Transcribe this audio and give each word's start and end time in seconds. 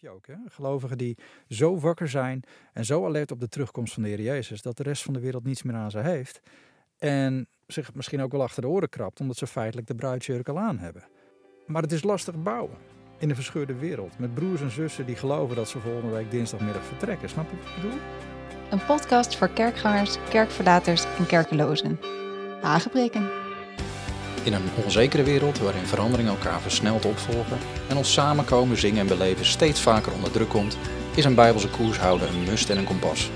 je 0.00 0.08
ook, 0.08 0.26
hè? 0.26 0.34
Gelovigen 0.46 0.98
die 0.98 1.18
zo 1.48 1.78
wakker 1.78 2.08
zijn 2.08 2.42
en 2.72 2.84
zo 2.84 3.06
alert 3.06 3.30
op 3.30 3.40
de 3.40 3.48
terugkomst 3.48 3.94
van 3.94 4.02
de 4.02 4.08
Heer 4.08 4.20
Jezus, 4.20 4.62
dat 4.62 4.76
de 4.76 4.82
rest 4.82 5.02
van 5.02 5.12
de 5.12 5.20
wereld 5.20 5.44
niets 5.44 5.62
meer 5.62 5.74
aan 5.74 5.90
ze 5.90 5.98
heeft. 5.98 6.40
En 6.98 7.48
zich 7.66 7.94
misschien 7.94 8.20
ook 8.20 8.32
wel 8.32 8.42
achter 8.42 8.62
de 8.62 8.68
oren 8.68 8.88
krabt, 8.88 9.20
omdat 9.20 9.36
ze 9.36 9.46
feitelijk 9.46 9.86
de 9.86 9.94
bruidsjurk 9.94 10.48
al 10.48 10.58
aan 10.58 10.78
hebben. 10.78 11.04
Maar 11.66 11.82
het 11.82 11.92
is 11.92 12.02
lastig 12.02 12.42
bouwen 12.42 12.76
in 13.18 13.28
een 13.28 13.34
verscheurde 13.34 13.74
wereld. 13.74 14.18
Met 14.18 14.34
broers 14.34 14.60
en 14.60 14.70
zussen 14.70 15.06
die 15.06 15.16
geloven 15.16 15.56
dat 15.56 15.68
ze 15.68 15.80
volgende 15.80 16.14
week 16.14 16.30
dinsdagmiddag 16.30 16.84
vertrekken. 16.84 17.28
Snap 17.28 17.50
je 17.50 17.56
wat 17.56 17.66
ik 17.66 17.82
bedoel? 17.82 17.98
Een 18.70 18.84
podcast 18.86 19.36
voor 19.36 19.48
kerkgangers, 19.48 20.18
kerkverlaters 20.28 21.04
en 21.04 21.26
kerkelozen. 21.26 21.98
Aangebreken. 22.62 23.47
In 24.44 24.52
een 24.52 24.68
onzekere 24.84 25.22
wereld 25.22 25.58
waarin 25.58 25.86
veranderingen 25.86 26.32
elkaar 26.32 26.60
versneld 26.60 27.04
opvolgen 27.04 27.58
en 27.88 27.96
ons 27.96 28.12
samenkomen, 28.12 28.76
zingen 28.76 29.00
en 29.00 29.06
beleven 29.06 29.44
steeds 29.44 29.80
vaker 29.80 30.12
onder 30.12 30.30
druk 30.30 30.48
komt, 30.48 30.78
is 31.14 31.24
een 31.24 31.34
bijbelse 31.34 31.68
koers 31.68 31.98
houden 31.98 32.28
een 32.28 32.44
must 32.44 32.70
en 32.70 32.78
een 32.78 32.84
kompas. 32.84 33.30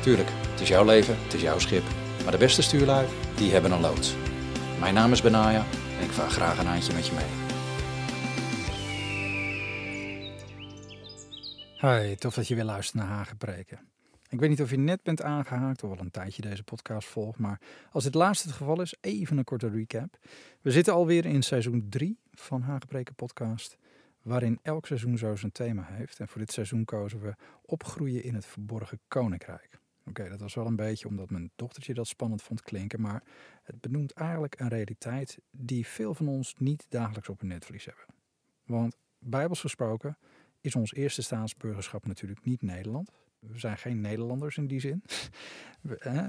Tuurlijk, 0.00 0.28
het 0.50 0.60
is 0.60 0.68
jouw 0.68 0.84
leven, 0.84 1.16
het 1.22 1.34
is 1.34 1.40
jouw 1.40 1.58
schip, 1.58 1.84
maar 2.22 2.32
de 2.32 2.38
beste 2.38 2.62
stuurlui, 2.62 3.06
die 3.36 3.52
hebben 3.52 3.72
een 3.72 3.80
loods. 3.80 4.14
Mijn 4.80 4.94
naam 4.94 5.12
is 5.12 5.22
Benaya 5.22 5.64
en 5.98 6.04
ik 6.04 6.10
vaar 6.10 6.30
graag 6.30 6.58
een 6.58 6.66
handje 6.66 6.92
met 6.92 7.06
je 7.06 7.12
mee. 7.12 7.42
Hoi, 11.78 12.16
tof 12.16 12.34
dat 12.34 12.48
je 12.48 12.54
weer 12.54 12.64
luistert 12.64 13.02
naar 13.02 13.12
Hagenpreken. 13.12 13.93
Ik 14.34 14.40
weet 14.40 14.48
niet 14.48 14.62
of 14.62 14.70
je 14.70 14.78
net 14.78 15.02
bent 15.02 15.22
aangehaakt 15.22 15.82
of 15.82 15.90
al 15.90 15.98
een 15.98 16.10
tijdje 16.10 16.42
deze 16.42 16.62
podcast 16.62 17.08
volgt, 17.08 17.38
maar 17.38 17.60
als 17.90 18.04
dit 18.04 18.14
laatste 18.14 18.48
het 18.48 18.56
geval 18.56 18.80
is, 18.80 18.94
even 19.00 19.38
een 19.38 19.44
korte 19.44 19.68
recap. 19.68 20.18
We 20.60 20.70
zitten 20.70 20.94
alweer 20.94 21.24
in 21.24 21.42
seizoen 21.42 21.86
3 21.88 22.18
van 22.32 22.62
Hagenpreken 22.62 23.14
podcast, 23.14 23.78
waarin 24.22 24.58
elk 24.62 24.86
seizoen 24.86 25.18
zo 25.18 25.36
zijn 25.36 25.52
thema 25.52 25.86
heeft. 25.90 26.20
En 26.20 26.28
voor 26.28 26.40
dit 26.40 26.52
seizoen 26.52 26.84
kozen 26.84 27.20
we 27.20 27.34
opgroeien 27.62 28.22
in 28.24 28.34
het 28.34 28.46
verborgen 28.46 29.00
koninkrijk. 29.08 29.78
Oké, 30.04 30.28
dat 30.28 30.40
was 30.40 30.54
wel 30.54 30.66
een 30.66 30.76
beetje 30.76 31.08
omdat 31.08 31.30
mijn 31.30 31.50
dochtertje 31.56 31.94
dat 31.94 32.06
spannend 32.06 32.42
vond 32.42 32.62
klinken, 32.62 33.00
maar 33.00 33.22
het 33.62 33.80
benoemt 33.80 34.12
eigenlijk 34.12 34.60
een 34.60 34.68
realiteit 34.68 35.38
die 35.50 35.86
veel 35.86 36.14
van 36.14 36.28
ons 36.28 36.54
niet 36.58 36.86
dagelijks 36.88 37.28
op 37.28 37.42
een 37.42 37.48
netvlies 37.48 37.84
hebben. 37.84 38.04
Want 38.64 38.96
bijbels 39.18 39.60
gesproken 39.60 40.18
is 40.60 40.74
ons 40.74 40.94
eerste 40.94 41.22
staatsburgerschap 41.22 42.06
natuurlijk 42.06 42.44
niet 42.44 42.62
Nederland. 42.62 43.10
We 43.50 43.58
zijn 43.58 43.78
geen 43.78 44.00
Nederlanders 44.00 44.56
in 44.56 44.66
die 44.66 44.80
zin. 44.80 45.02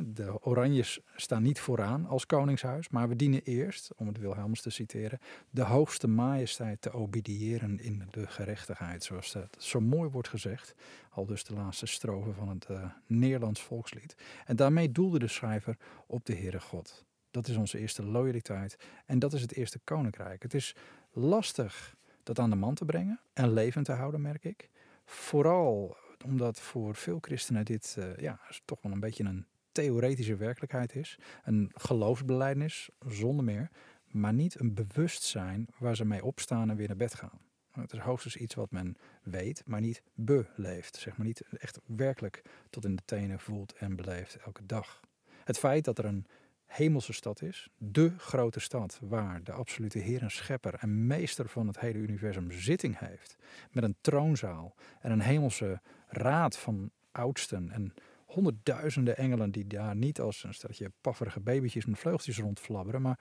De 0.03 0.37
Oranjes 0.41 0.99
staan 1.15 1.43
niet 1.43 1.59
vooraan 1.59 2.05
als 2.05 2.25
koningshuis, 2.25 2.89
maar 2.89 3.09
we 3.09 3.15
dienen 3.15 3.41
eerst, 3.43 3.91
om 3.95 4.07
het 4.07 4.17
Wilhelmus 4.17 4.61
te 4.61 4.69
citeren, 4.69 5.19
de 5.49 5.61
hoogste 5.61 6.07
majesteit 6.07 6.81
te 6.81 6.91
obediëren 6.91 7.79
in 7.79 8.03
de 8.11 8.27
gerechtigheid, 8.27 9.03
zoals 9.03 9.31
dat 9.31 9.55
zo 9.59 9.81
mooi 9.81 10.09
wordt 10.09 10.27
gezegd, 10.27 10.75
al 11.09 11.25
dus 11.25 11.43
de 11.43 11.53
laatste 11.53 11.85
strofe 11.85 12.33
van 12.33 12.49
het 12.49 12.67
uh, 12.71 12.85
Nederlands 13.07 13.61
volkslied. 13.61 14.15
En 14.45 14.55
daarmee 14.55 14.91
doelde 14.91 15.19
de 15.19 15.27
schrijver 15.27 15.77
op 16.07 16.25
de 16.25 16.35
Heere 16.35 16.59
God. 16.59 17.05
Dat 17.31 17.47
is 17.47 17.55
onze 17.55 17.79
eerste 17.79 18.03
loyaliteit 18.03 18.77
en 19.05 19.19
dat 19.19 19.33
is 19.33 19.41
het 19.41 19.53
eerste 19.53 19.79
koninkrijk. 19.83 20.43
Het 20.43 20.53
is 20.53 20.75
lastig 21.11 21.95
dat 22.23 22.39
aan 22.39 22.49
de 22.49 22.55
man 22.55 22.73
te 22.73 22.85
brengen 22.85 23.19
en 23.33 23.53
levend 23.53 23.85
te 23.85 23.91
houden, 23.91 24.21
merk 24.21 24.43
ik. 24.43 24.69
Vooral 25.05 25.97
omdat 26.25 26.59
voor 26.59 26.95
veel 26.95 27.17
christenen 27.21 27.65
dit 27.65 27.95
uh, 27.99 28.17
ja, 28.17 28.39
toch 28.65 28.81
wel 28.81 28.91
een 28.91 28.99
beetje 28.99 29.23
een 29.23 29.45
theoretische 29.71 30.35
werkelijkheid 30.35 30.95
is. 30.95 31.19
Een 31.43 31.71
geloofsbeleidnis, 31.73 32.89
zonder 33.07 33.45
meer. 33.45 33.69
Maar 34.05 34.33
niet 34.33 34.59
een 34.59 34.73
bewustzijn 34.73 35.67
waar 35.77 35.95
ze 35.95 36.05
mee 36.05 36.23
opstaan 36.23 36.69
en 36.69 36.75
weer 36.75 36.87
naar 36.87 36.97
bed 36.97 37.15
gaan. 37.15 37.39
Het 37.71 37.93
is 37.93 37.99
hoogstens 37.99 38.35
iets 38.35 38.55
wat 38.55 38.71
men 38.71 38.97
weet, 39.23 39.63
maar 39.65 39.81
niet 39.81 40.01
beleeft. 40.13 40.95
Zeg 40.95 41.17
maar 41.17 41.25
niet 41.25 41.41
echt 41.57 41.79
werkelijk 41.85 42.41
tot 42.69 42.85
in 42.85 42.95
de 42.95 43.01
tenen 43.05 43.39
voelt 43.39 43.73
en 43.73 43.95
beleeft 43.95 44.35
elke 44.35 44.65
dag. 44.65 44.99
Het 45.43 45.57
feit 45.57 45.85
dat 45.85 45.97
er 45.97 46.05
een 46.05 46.25
hemelse 46.65 47.13
stad 47.13 47.41
is, 47.41 47.69
de 47.77 48.13
grote 48.17 48.59
stad 48.59 48.99
waar 49.01 49.43
de 49.43 49.51
absolute 49.51 49.99
Heer 49.99 50.21
en 50.21 50.31
Schepper 50.31 50.73
en 50.73 51.07
Meester 51.07 51.49
van 51.49 51.67
het 51.67 51.79
hele 51.79 51.97
universum 51.97 52.51
zitting 52.51 52.99
heeft, 52.99 53.35
met 53.71 53.83
een 53.83 53.95
troonzaal 54.01 54.75
en 54.99 55.11
een 55.11 55.21
hemelse 55.21 55.81
raad 56.07 56.57
van 56.57 56.91
oudsten 57.11 57.71
en 57.71 57.93
honderdduizenden 58.25 59.17
engelen 59.17 59.51
die 59.51 59.67
daar 59.67 59.95
niet 59.95 60.19
als 60.19 60.43
een 60.43 60.53
stelletje 60.53 60.91
pafferige 61.01 61.39
babytjes 61.39 61.85
met 61.85 61.99
vleugeltjes 61.99 62.39
rondflabberen, 62.39 63.01
maar 63.01 63.19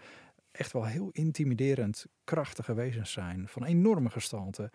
echt 0.50 0.72
wel 0.72 0.84
heel 0.84 1.10
intimiderend 1.10 2.06
krachtige 2.24 2.74
wezens 2.74 3.12
zijn, 3.12 3.48
van 3.48 3.64
enorme 3.64 4.10
gestalte, 4.10 4.70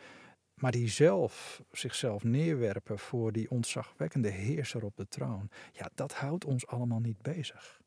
maar 0.54 0.72
die 0.72 0.88
zelf 0.88 1.64
zichzelf 1.72 2.24
neerwerpen 2.24 3.00
voor 3.00 3.32
die 3.32 3.50
ontzagwekkende 3.50 4.30
heerser 4.30 4.84
op 4.84 4.96
de 4.96 5.08
troon. 5.08 5.50
Ja, 5.72 5.90
dat 5.94 6.14
houdt 6.14 6.46
ons 6.46 6.68
allemaal 6.68 7.00
niet 7.00 7.22
bezig. 7.22 7.79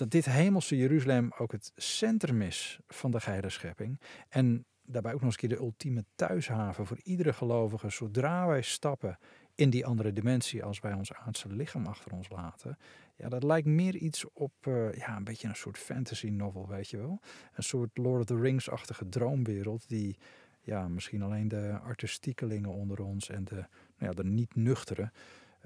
Dat 0.00 0.10
dit 0.10 0.24
hemelse 0.24 0.76
Jeruzalem 0.76 1.32
ook 1.38 1.52
het 1.52 1.72
centrum 1.76 2.42
is 2.42 2.80
van 2.86 3.10
de 3.10 3.20
geheele 3.20 3.48
schepping 3.48 4.00
en 4.28 4.64
daarbij 4.82 5.12
ook 5.12 5.20
nog 5.20 5.26
eens 5.32 5.42
een 5.42 5.48
keer 5.48 5.58
de 5.58 5.64
ultieme 5.64 6.04
thuishaven 6.14 6.86
voor 6.86 7.00
iedere 7.02 7.32
gelovige 7.32 7.90
zodra 7.90 8.46
wij 8.46 8.62
stappen 8.62 9.18
in 9.54 9.70
die 9.70 9.86
andere 9.86 10.12
dimensie 10.12 10.64
als 10.64 10.80
wij 10.80 10.92
ons 10.92 11.12
aardse 11.12 11.48
lichaam 11.48 11.86
achter 11.86 12.12
ons 12.12 12.28
laten. 12.28 12.78
Ja, 13.16 13.28
dat 13.28 13.42
lijkt 13.42 13.66
meer 13.66 13.96
iets 13.96 14.32
op 14.32 14.52
uh, 14.68 14.92
ja, 14.92 15.16
een 15.16 15.24
beetje 15.24 15.48
een 15.48 15.56
soort 15.56 15.78
fantasy 15.78 16.28
novel, 16.28 16.68
weet 16.68 16.88
je 16.88 16.96
wel. 16.96 17.20
Een 17.54 17.62
soort 17.62 17.96
Lord 17.96 18.20
of 18.20 18.26
the 18.26 18.40
Rings-achtige 18.40 19.08
droomwereld 19.08 19.88
die 19.88 20.18
ja, 20.60 20.88
misschien 20.88 21.22
alleen 21.22 21.48
de 21.48 21.78
artistiekelingen 21.82 22.70
onder 22.70 23.02
ons 23.02 23.28
en 23.28 23.44
de, 23.44 23.54
nou 23.54 23.66
ja, 23.96 24.12
de 24.12 24.24
niet-nuchtere 24.24 25.12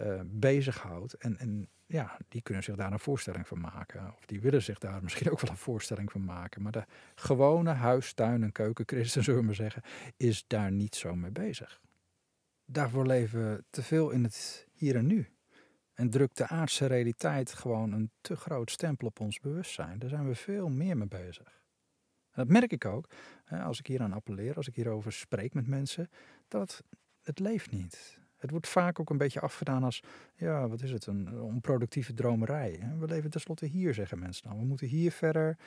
uh, 0.00 0.20
bezighoudt. 0.24 1.14
En, 1.14 1.38
en 1.38 1.68
ja, 1.86 2.18
die 2.28 2.42
kunnen 2.42 2.62
zich 2.64 2.76
daar 2.76 2.92
een 2.92 2.98
voorstelling 2.98 3.48
van 3.48 3.60
maken. 3.60 4.14
Of 4.16 4.26
die 4.26 4.40
willen 4.40 4.62
zich 4.62 4.78
daar 4.78 5.02
misschien 5.04 5.30
ook 5.30 5.40
wel 5.40 5.50
een 5.50 5.56
voorstelling 5.56 6.12
van 6.12 6.24
maken. 6.24 6.62
Maar 6.62 6.72
de 6.72 6.84
gewone 7.14 7.70
huis, 7.70 8.12
tuin 8.12 8.42
en 8.42 8.52
keukenchristen, 8.52 9.22
zullen 9.24 9.40
we 9.40 9.46
maar 9.46 9.54
zeggen, 9.54 9.82
is 10.16 10.44
daar 10.46 10.72
niet 10.72 10.94
zo 10.94 11.14
mee 11.14 11.30
bezig. 11.30 11.80
Daarvoor 12.64 13.06
leven 13.06 13.50
we 13.50 13.64
te 13.70 13.82
veel 13.82 14.10
in 14.10 14.24
het 14.24 14.66
hier 14.72 14.96
en 14.96 15.06
nu. 15.06 15.28
En 15.94 16.10
drukt 16.10 16.36
de 16.36 16.46
aardse 16.46 16.86
realiteit 16.86 17.52
gewoon 17.52 17.92
een 17.92 18.10
te 18.20 18.36
groot 18.36 18.70
stempel 18.70 19.06
op 19.06 19.20
ons 19.20 19.40
bewustzijn. 19.40 19.98
Daar 19.98 20.08
zijn 20.08 20.28
we 20.28 20.34
veel 20.34 20.68
meer 20.68 20.96
mee 20.96 21.08
bezig. 21.08 21.62
En 22.30 22.42
dat 22.42 22.48
merk 22.48 22.72
ik 22.72 22.84
ook 22.84 23.10
als 23.62 23.78
ik 23.78 23.86
hier 23.86 24.02
aan 24.02 24.12
appelleer, 24.12 24.56
als 24.56 24.68
ik 24.68 24.74
hierover 24.74 25.12
spreek 25.12 25.54
met 25.54 25.66
mensen, 25.66 26.10
dat 26.48 26.82
het 27.22 27.38
leeft 27.38 27.70
niet. 27.70 28.18
Het 28.44 28.52
wordt 28.52 28.68
vaak 28.68 29.00
ook 29.00 29.10
een 29.10 29.16
beetje 29.18 29.40
afgedaan 29.40 29.84
als, 29.84 30.02
ja, 30.34 30.68
wat 30.68 30.82
is 30.82 30.90
het, 30.90 31.06
een 31.06 31.40
onproductieve 31.40 32.14
dromerij. 32.14 32.92
We 32.98 33.06
leven 33.06 33.30
tenslotte 33.30 33.66
hier, 33.66 33.94
zeggen 33.94 34.18
mensen 34.18 34.48
nou. 34.48 34.60
We 34.60 34.66
moeten 34.66 34.86
hier 34.86 35.12
verder. 35.12 35.58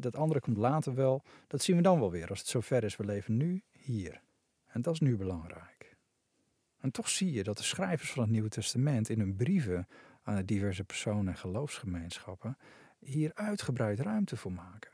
Dat 0.00 0.16
andere 0.16 0.40
komt 0.40 0.56
later 0.56 0.94
wel. 0.94 1.22
Dat 1.46 1.62
zien 1.62 1.76
we 1.76 1.82
dan 1.82 1.98
wel 1.98 2.10
weer 2.10 2.28
als 2.28 2.38
het 2.38 2.48
zover 2.48 2.84
is. 2.84 2.96
We 2.96 3.04
leven 3.04 3.36
nu 3.36 3.62
hier. 3.72 4.20
En 4.66 4.82
dat 4.82 4.94
is 4.94 5.00
nu 5.00 5.16
belangrijk. 5.16 5.96
En 6.80 6.90
toch 6.90 7.08
zie 7.08 7.32
je 7.32 7.42
dat 7.42 7.56
de 7.56 7.62
schrijvers 7.62 8.12
van 8.12 8.22
het 8.22 8.32
Nieuwe 8.32 8.48
Testament 8.48 9.08
in 9.08 9.18
hun 9.18 9.36
brieven 9.36 9.88
aan 10.22 10.36
de 10.36 10.44
diverse 10.44 10.84
personen 10.84 11.32
en 11.32 11.38
geloofsgemeenschappen 11.38 12.58
hier 12.98 13.30
uitgebreid 13.34 14.00
ruimte 14.00 14.36
voor 14.36 14.52
maken. 14.52 14.93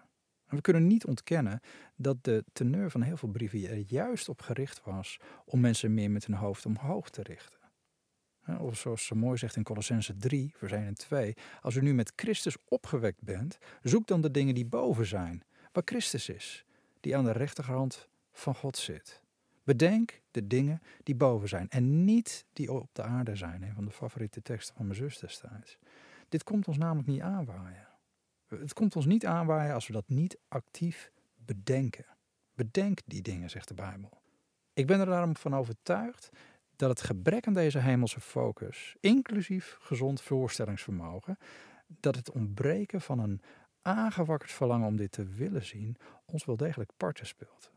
En 0.51 0.57
we 0.57 0.63
kunnen 0.63 0.87
niet 0.87 1.05
ontkennen 1.05 1.61
dat 1.97 2.25
de 2.25 2.45
teneur 2.53 2.91
van 2.91 3.03
heel 3.03 3.17
veel 3.17 3.29
brieven 3.29 3.69
er 3.69 3.85
juist 3.87 4.29
op 4.29 4.41
gericht 4.41 4.85
was 4.85 5.21
om 5.45 5.61
mensen 5.61 5.95
meer 5.95 6.11
met 6.11 6.27
hun 6.27 6.37
hoofd 6.37 6.67
omhoog 6.67 7.11
te 7.11 7.23
richten. 7.23 7.59
Of 8.59 8.79
zoals 8.79 9.07
ze 9.07 9.15
mooi 9.15 9.39
zegt 9.39 9.57
in 9.57 9.63
Colossense 9.63 10.17
3, 10.17 10.53
vers 10.57 10.73
1 10.73 10.87
en 10.87 10.95
2, 10.95 11.35
als 11.61 11.77
u 11.77 11.81
nu 11.81 11.95
met 11.95 12.13
Christus 12.17 12.57
opgewekt 12.69 13.23
bent, 13.23 13.59
zoek 13.83 14.07
dan 14.07 14.21
de 14.21 14.31
dingen 14.31 14.55
die 14.55 14.67
boven 14.67 15.07
zijn, 15.07 15.43
waar 15.73 15.83
Christus 15.87 16.29
is, 16.29 16.65
die 17.01 17.17
aan 17.17 17.25
de 17.25 17.33
rechterhand 17.33 18.09
van 18.33 18.55
God 18.55 18.77
zit. 18.77 19.23
Bedenk 19.65 20.21
de 20.31 20.47
dingen 20.47 20.83
die 21.03 21.15
boven 21.15 21.49
zijn 21.49 21.69
en 21.69 22.05
niet 22.05 22.45
die 22.53 22.73
op 22.73 22.89
de 22.93 23.03
aarde 23.03 23.37
zijn. 23.37 23.63
Een 23.63 23.75
van 23.75 23.85
de 23.85 23.91
favoriete 23.91 24.43
teksten 24.43 24.77
van 24.77 24.87
mijn 24.87 24.99
zus 24.99 25.19
destijds. 25.19 25.79
Dit 26.29 26.45
komt 26.45 26.69
ons 26.69 26.79
namelijk 26.79 27.09
niet 27.09 27.21
aanwaaien. 27.21 27.90
Het 28.59 28.73
komt 28.73 28.97
ons 28.97 29.07
niet 29.07 29.27
aanwaaien 29.27 29.75
als 29.75 29.87
we 29.87 29.93
dat 29.93 30.09
niet 30.09 30.39
actief 30.49 31.11
bedenken. 31.35 32.07
Bedenk 32.55 33.01
die 33.07 33.23
dingen, 33.23 33.51
zegt 33.51 33.69
de 33.69 33.75
Bijbel. 33.75 34.11
Ik 34.73 34.87
ben 34.87 35.01
er 35.01 35.07
daarom 35.07 35.37
van 35.37 35.55
overtuigd 35.55 36.31
dat 36.77 36.91
het 36.91 37.03
gebrek 37.03 37.47
aan 37.47 37.55
deze 37.55 37.79
hemelse 37.79 38.21
focus, 38.21 38.97
inclusief 39.01 39.77
gezond 39.81 40.23
voorstellingsvermogen, 40.23 41.39
dat 41.87 42.17
het 42.17 42.31
ontbreken 42.31 43.01
van 43.01 43.19
een 43.19 43.43
aangewakkerd 43.83 44.53
verlangen 44.53 44.87
om 44.87 44.97
dit 44.97 45.13
te 45.13 45.25
willen 45.25 45.65
zien, 45.65 45.97
ons 46.25 46.45
wel 46.45 46.57
degelijk 46.57 46.91
parten 46.97 47.27
speelt. 47.27 47.73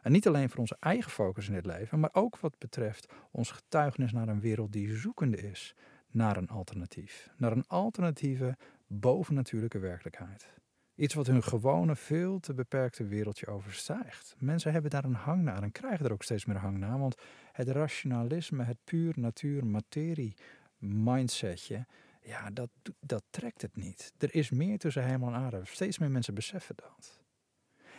En 0.00 0.12
niet 0.12 0.26
alleen 0.26 0.48
voor 0.50 0.58
onze 0.58 0.76
eigen 0.80 1.10
focus 1.10 1.48
in 1.48 1.54
dit 1.54 1.66
leven, 1.66 2.00
maar 2.00 2.10
ook 2.12 2.38
wat 2.38 2.58
betreft 2.58 3.12
ons 3.30 3.50
getuigenis 3.50 4.12
naar 4.12 4.28
een 4.28 4.40
wereld 4.40 4.72
die 4.72 4.96
zoekende 4.96 5.36
is 5.36 5.74
naar 6.06 6.36
een 6.36 6.48
alternatief. 6.48 7.30
Naar 7.36 7.52
een 7.52 7.66
alternatieve, 7.66 8.56
bovennatuurlijke 8.86 9.78
werkelijkheid. 9.78 10.54
Iets 10.94 11.14
wat 11.14 11.26
hun 11.26 11.42
gewone, 11.42 11.96
veel 11.96 12.40
te 12.40 12.54
beperkte 12.54 13.06
wereldje 13.06 13.46
overstijgt. 13.46 14.34
Mensen 14.38 14.72
hebben 14.72 14.90
daar 14.90 15.04
een 15.04 15.14
hang 15.14 15.42
naar 15.42 15.62
en 15.62 15.72
krijgen 15.72 16.06
er 16.06 16.12
ook 16.12 16.22
steeds 16.22 16.44
meer 16.44 16.56
hang 16.56 16.78
naar. 16.78 16.98
Want 16.98 17.22
het 17.52 17.68
rationalisme, 17.68 18.64
het 18.64 18.78
puur 18.84 19.14
natuur, 19.16 19.66
materie 19.66 20.36
mindsetje, 20.78 21.86
ja, 22.20 22.50
dat, 22.50 22.70
dat 23.00 23.22
trekt 23.30 23.62
het 23.62 23.76
niet. 23.76 24.12
Er 24.18 24.34
is 24.34 24.50
meer 24.50 24.78
tussen 24.78 25.04
hemel 25.04 25.28
en 25.28 25.34
aarde. 25.34 25.60
Steeds 25.64 25.98
meer 25.98 26.10
mensen 26.10 26.34
beseffen 26.34 26.74
dat. 26.76 27.20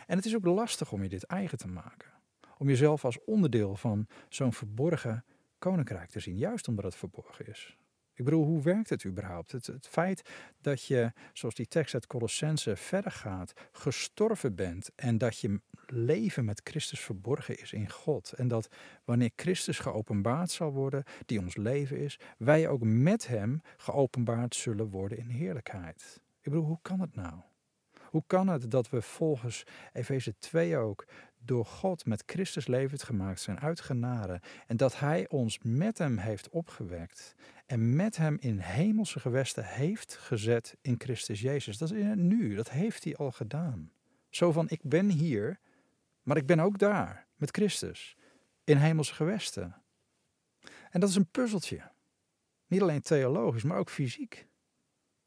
En 0.06 0.16
het 0.16 0.26
is 0.26 0.34
ook 0.34 0.44
lastig 0.44 0.92
om 0.92 1.02
je 1.02 1.08
dit 1.08 1.24
eigen 1.24 1.58
te 1.58 1.68
maken. 1.68 2.10
Om 2.58 2.68
jezelf 2.68 3.04
als 3.04 3.24
onderdeel 3.24 3.76
van 3.76 4.06
zo'n 4.28 4.52
verborgen 4.52 5.24
koninkrijk 5.58 6.10
te 6.10 6.20
zien, 6.20 6.36
juist 6.36 6.68
omdat 6.68 6.84
het 6.84 6.96
verborgen 6.96 7.46
is. 7.46 7.77
Ik 8.18 8.24
bedoel, 8.24 8.44
hoe 8.44 8.62
werkt 8.62 8.90
het 8.90 9.04
überhaupt? 9.04 9.52
Het, 9.52 9.70
feit 9.88 10.22
dat 10.60 10.84
je, 10.84 11.12
zoals 11.32 11.54
die 11.54 11.68
tekst 11.68 11.94
uit 11.94 12.06
Colossense 12.06 12.76
verder 12.76 13.10
gaat, 13.10 13.52
gestorven 13.72 14.54
bent 14.54 14.90
en 14.94 15.18
dat 15.18 15.38
je 15.38 15.60
leven 15.86 16.44
met 16.44 16.60
Christus 16.64 17.00
verborgen 17.00 17.58
is 17.58 17.72
in 17.72 17.90
God. 17.90 18.32
En 18.32 18.48
dat 18.48 18.68
wanneer 19.04 19.30
Christus 19.36 19.78
geopenbaard 19.78 20.50
zal 20.50 20.72
worden, 20.72 21.04
die 21.26 21.40
ons 21.40 21.56
leven 21.56 21.98
is, 21.98 22.18
wij 22.38 22.68
ook 22.68 22.82
met 22.82 23.26
Hem 23.26 23.60
geopenbaard 23.76 24.54
zullen 24.54 24.88
worden 24.88 25.18
in 25.18 25.28
heerlijkheid. 25.28 26.20
Ik 26.40 26.50
bedoel, 26.52 26.66
hoe 26.66 26.78
kan 26.82 27.00
het 27.00 27.14
nou? 27.14 27.34
Hoe 28.02 28.24
kan 28.26 28.48
het 28.48 28.70
dat 28.70 28.90
we 28.90 29.02
volgens 29.02 29.64
Efeze 29.92 30.38
2 30.38 30.76
ook 30.76 31.04
door 31.38 31.66
God 31.66 32.06
met 32.06 32.22
Christus 32.26 32.66
levend 32.66 33.02
gemaakt 33.02 33.40
zijn 33.40 33.60
uit 33.60 33.80
genade 33.80 34.40
en 34.66 34.76
dat 34.76 34.98
Hij 34.98 35.28
ons 35.28 35.58
met 35.62 35.98
Hem 35.98 36.18
heeft 36.18 36.48
opgewekt 36.48 37.34
en 37.68 37.96
met 37.96 38.16
Hem 38.16 38.36
in 38.40 38.58
hemelse 38.58 39.20
gewesten 39.20 39.64
heeft 39.64 40.16
gezet 40.16 40.76
in 40.80 40.94
Christus 40.98 41.40
Jezus. 41.40 41.78
Dat 41.78 41.90
is 41.90 41.98
in 41.98 42.06
het 42.06 42.18
nu, 42.18 42.54
dat 42.54 42.70
heeft 42.70 43.04
Hij 43.04 43.16
al 43.16 43.32
gedaan. 43.32 43.92
Zo 44.30 44.52
van, 44.52 44.68
ik 44.68 44.80
ben 44.82 45.08
hier, 45.08 45.58
maar 46.22 46.36
ik 46.36 46.46
ben 46.46 46.60
ook 46.60 46.78
daar, 46.78 47.26
met 47.36 47.50
Christus, 47.50 48.16
in 48.64 48.76
hemelse 48.76 49.14
gewesten. 49.14 49.82
En 50.90 51.00
dat 51.00 51.08
is 51.08 51.14
een 51.14 51.30
puzzeltje. 51.30 51.90
Niet 52.66 52.82
alleen 52.82 53.00
theologisch, 53.00 53.62
maar 53.62 53.78
ook 53.78 53.90
fysiek. 53.90 54.46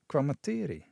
Qua 0.05 0.21
materie 0.21 0.91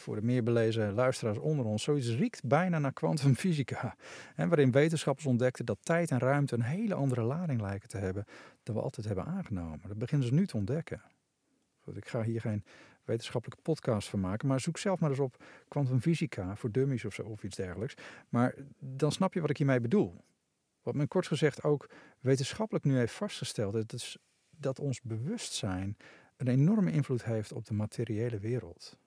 voor 0.00 0.14
de 0.14 0.22
meer 0.22 0.42
belezen 0.42 0.92
luisteraars 0.92 1.38
onder 1.38 1.66
ons, 1.66 1.82
zoiets 1.82 2.08
riekt 2.08 2.44
bijna 2.44 2.78
naar 2.78 2.92
kwantumfysica. 2.92 3.96
Waarin 4.36 4.70
wetenschappers 4.70 5.26
ontdekten 5.26 5.64
dat 5.64 5.78
tijd 5.82 6.10
en 6.10 6.18
ruimte 6.18 6.54
een 6.54 6.62
hele 6.62 6.94
andere 6.94 7.22
lading 7.22 7.60
lijken 7.60 7.88
te 7.88 7.98
hebben 7.98 8.24
dan 8.64 8.74
we 8.74 8.80
altijd 8.80 9.06
hebben 9.06 9.24
aangenomen. 9.24 9.88
Dat 9.88 9.98
beginnen 9.98 10.28
ze 10.28 10.34
nu 10.34 10.46
te 10.46 10.56
ontdekken. 10.56 11.02
Ik 11.94 12.08
ga 12.08 12.22
hier 12.22 12.40
geen 12.40 12.64
wetenschappelijke 13.04 13.62
podcast 13.62 14.08
van 14.08 14.20
maken, 14.20 14.48
maar 14.48 14.60
zoek 14.60 14.78
zelf 14.78 15.00
maar 15.00 15.10
eens 15.10 15.18
op 15.18 15.44
kwantumfysica 15.68 16.56
voor 16.56 16.70
dummies 16.70 17.04
of 17.04 17.14
zo 17.14 17.22
of 17.22 17.44
iets 17.44 17.56
dergelijks. 17.56 17.94
Maar 18.28 18.54
dan 18.78 19.12
snap 19.12 19.34
je 19.34 19.40
wat 19.40 19.50
ik 19.50 19.56
hiermee 19.56 19.80
bedoel. 19.80 20.24
Wat 20.82 20.94
men 20.94 21.08
kort 21.08 21.26
gezegd 21.26 21.62
ook 21.62 21.90
wetenschappelijk 22.20 22.84
nu 22.84 22.96
heeft 22.96 23.12
vastgesteld, 23.12 23.92
is 23.92 24.18
dat 24.50 24.78
ons 24.78 25.00
bewustzijn 25.02 25.96
een 26.36 26.48
enorme 26.48 26.92
invloed 26.92 27.24
heeft 27.24 27.52
op 27.52 27.64
de 27.64 27.74
materiële 27.74 28.38
wereld. 28.38 28.98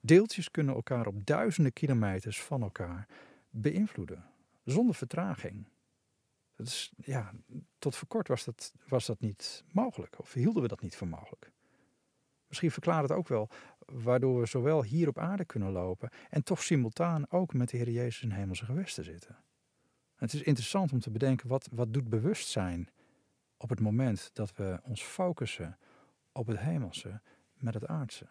Deeltjes 0.00 0.50
kunnen 0.50 0.74
elkaar 0.74 1.06
op 1.06 1.26
duizenden 1.26 1.72
kilometers 1.72 2.42
van 2.42 2.62
elkaar 2.62 3.08
beïnvloeden, 3.50 4.24
zonder 4.64 4.94
vertraging. 4.94 5.66
Dat 6.56 6.66
is, 6.66 6.92
ja, 6.96 7.32
tot 7.78 7.96
voor 7.96 8.08
kort 8.08 8.28
was 8.28 8.44
dat, 8.44 8.74
was 8.88 9.06
dat 9.06 9.20
niet 9.20 9.64
mogelijk, 9.72 10.18
of 10.18 10.32
hielden 10.32 10.62
we 10.62 10.68
dat 10.68 10.80
niet 10.80 10.96
voor 10.96 11.08
mogelijk. 11.08 11.52
Misschien 12.46 12.70
verklaart 12.70 13.08
het 13.08 13.18
ook 13.18 13.28
wel 13.28 13.50
waardoor 13.86 14.40
we 14.40 14.46
zowel 14.46 14.82
hier 14.82 15.08
op 15.08 15.18
aarde 15.18 15.44
kunnen 15.44 15.72
lopen 15.72 16.10
en 16.30 16.44
toch 16.44 16.62
simultaan 16.62 17.30
ook 17.30 17.52
met 17.52 17.68
de 17.68 17.76
Heer 17.76 17.90
Jezus 17.90 18.22
in 18.22 18.30
hemelse 18.30 18.64
gewesten 18.64 19.04
zitten. 19.04 19.36
het 20.16 20.32
is 20.32 20.42
interessant 20.42 20.92
om 20.92 21.00
te 21.00 21.10
bedenken 21.10 21.48
wat, 21.48 21.68
wat 21.72 21.92
doet 21.92 22.08
bewustzijn 22.08 22.88
op 23.56 23.68
het 23.68 23.80
moment 23.80 24.30
dat 24.32 24.54
we 24.56 24.80
ons 24.82 25.02
focussen 25.02 25.78
op 26.32 26.46
het 26.46 26.58
hemelse 26.58 27.20
met 27.54 27.74
het 27.74 27.86
aardse. 27.86 28.26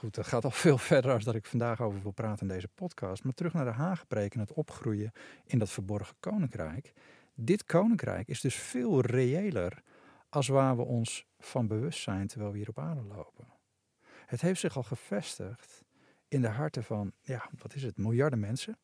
Goed, 0.00 0.14
dat 0.14 0.26
gaat 0.26 0.44
al 0.44 0.50
veel 0.50 0.78
verder 0.92 1.12
als 1.12 1.24
dat 1.24 1.34
ik 1.34 1.46
vandaag 1.46 1.80
over 1.80 2.02
wil 2.02 2.10
praten 2.10 2.48
in 2.48 2.54
deze 2.54 2.68
podcast. 2.68 3.24
Maar 3.24 3.34
terug 3.34 3.52
naar 3.52 3.64
de 3.64 3.70
Haagpreek 3.70 4.34
en 4.34 4.40
het 4.40 4.52
opgroeien 4.52 5.12
in 5.44 5.58
dat 5.58 5.70
verborgen 5.70 6.16
koninkrijk. 6.20 6.92
Dit 7.34 7.64
koninkrijk 7.64 8.28
is 8.28 8.40
dus 8.40 8.54
veel 8.54 9.00
reëler 9.00 9.82
als 10.28 10.48
waar 10.48 10.76
we 10.76 10.82
ons 10.82 11.26
van 11.38 11.66
bewust 11.66 12.02
zijn 12.02 12.26
terwijl 12.26 12.50
we 12.50 12.58
hier 12.58 12.68
op 12.68 12.78
aarde 12.78 13.02
lopen. 13.02 13.46
Het 14.26 14.40
heeft 14.40 14.60
zich 14.60 14.76
al 14.76 14.82
gevestigd 14.82 15.84
in 16.28 16.40
de 16.40 16.48
harten 16.48 16.84
van, 16.84 17.12
ja, 17.20 17.48
wat 17.62 17.74
is 17.74 17.82
het, 17.82 17.96
miljarden 17.96 18.40
mensen 18.40 18.78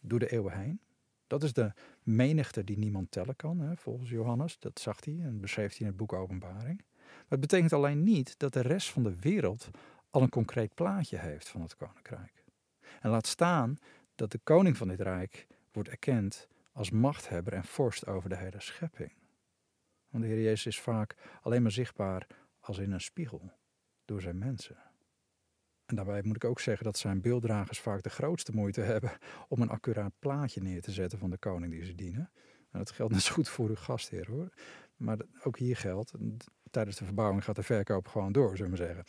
door 0.00 0.18
de 0.18 0.32
eeuwen 0.32 0.58
heen. 0.58 0.80
Dat 1.26 1.42
is 1.42 1.52
de 1.52 1.72
menigte 2.02 2.64
die 2.64 2.78
niemand 2.78 3.10
tellen 3.10 3.36
kan, 3.36 3.60
hè, 3.60 3.76
volgens 3.76 4.10
Johannes. 4.10 4.58
Dat 4.58 4.80
zag 4.80 5.04
hij 5.04 5.18
en 5.22 5.40
beschreef 5.40 5.70
hij 5.70 5.80
in 5.80 5.86
het 5.86 5.96
boek 5.96 6.12
Openbaring. 6.12 6.84
Maar 7.04 7.38
het 7.38 7.40
betekent 7.40 7.72
alleen 7.72 8.02
niet 8.02 8.38
dat 8.38 8.52
de 8.52 8.60
rest 8.60 8.90
van 8.90 9.02
de 9.02 9.18
wereld 9.20 9.70
al 10.14 10.22
een 10.22 10.28
concreet 10.28 10.74
plaatje 10.74 11.18
heeft 11.18 11.48
van 11.48 11.60
het 11.60 11.76
koninkrijk. 11.76 12.44
En 13.00 13.10
laat 13.10 13.26
staan 13.26 13.78
dat 14.14 14.30
de 14.30 14.38
koning 14.38 14.76
van 14.76 14.88
dit 14.88 15.00
rijk 15.00 15.46
wordt 15.72 15.88
erkend 15.88 16.48
als 16.72 16.90
machthebber 16.90 17.52
en 17.52 17.64
vorst 17.64 18.06
over 18.06 18.28
de 18.28 18.36
hele 18.36 18.60
schepping. 18.60 19.12
Want 20.08 20.24
de 20.24 20.30
Heer 20.30 20.42
Jezus 20.42 20.66
is 20.66 20.80
vaak 20.80 21.16
alleen 21.42 21.62
maar 21.62 21.70
zichtbaar 21.70 22.26
als 22.60 22.78
in 22.78 22.92
een 22.92 23.00
spiegel 23.00 23.52
door 24.04 24.20
zijn 24.20 24.38
mensen. 24.38 24.76
En 25.86 25.96
daarbij 25.96 26.22
moet 26.22 26.36
ik 26.36 26.44
ook 26.44 26.60
zeggen 26.60 26.84
dat 26.84 26.98
zijn 26.98 27.20
beelddragers 27.20 27.80
vaak 27.80 28.02
de 28.02 28.10
grootste 28.10 28.52
moeite 28.52 28.80
hebben 28.80 29.12
om 29.48 29.60
een 29.60 29.70
accuraat 29.70 30.12
plaatje 30.18 30.62
neer 30.62 30.82
te 30.82 30.92
zetten 30.92 31.18
van 31.18 31.30
de 31.30 31.38
koning 31.38 31.72
die 31.72 31.84
ze 31.84 31.94
dienen. 31.94 32.30
En 32.70 32.78
dat 32.78 32.90
geldt 32.90 33.12
net 33.12 33.22
zo 33.22 33.32
goed 33.32 33.48
voor 33.48 33.68
uw 33.68 33.74
gastheer 33.74 34.30
hoor. 34.30 34.48
Maar 34.96 35.18
ook 35.42 35.58
hier 35.58 35.76
geldt, 35.76 36.12
tijdens 36.70 36.96
de 36.96 37.04
verbouwing 37.04 37.44
gaat 37.44 37.56
de 37.56 37.62
verkoop 37.62 38.08
gewoon 38.08 38.32
door, 38.32 38.56
zullen 38.56 38.70
we 38.70 38.76
zeggen. 38.76 39.04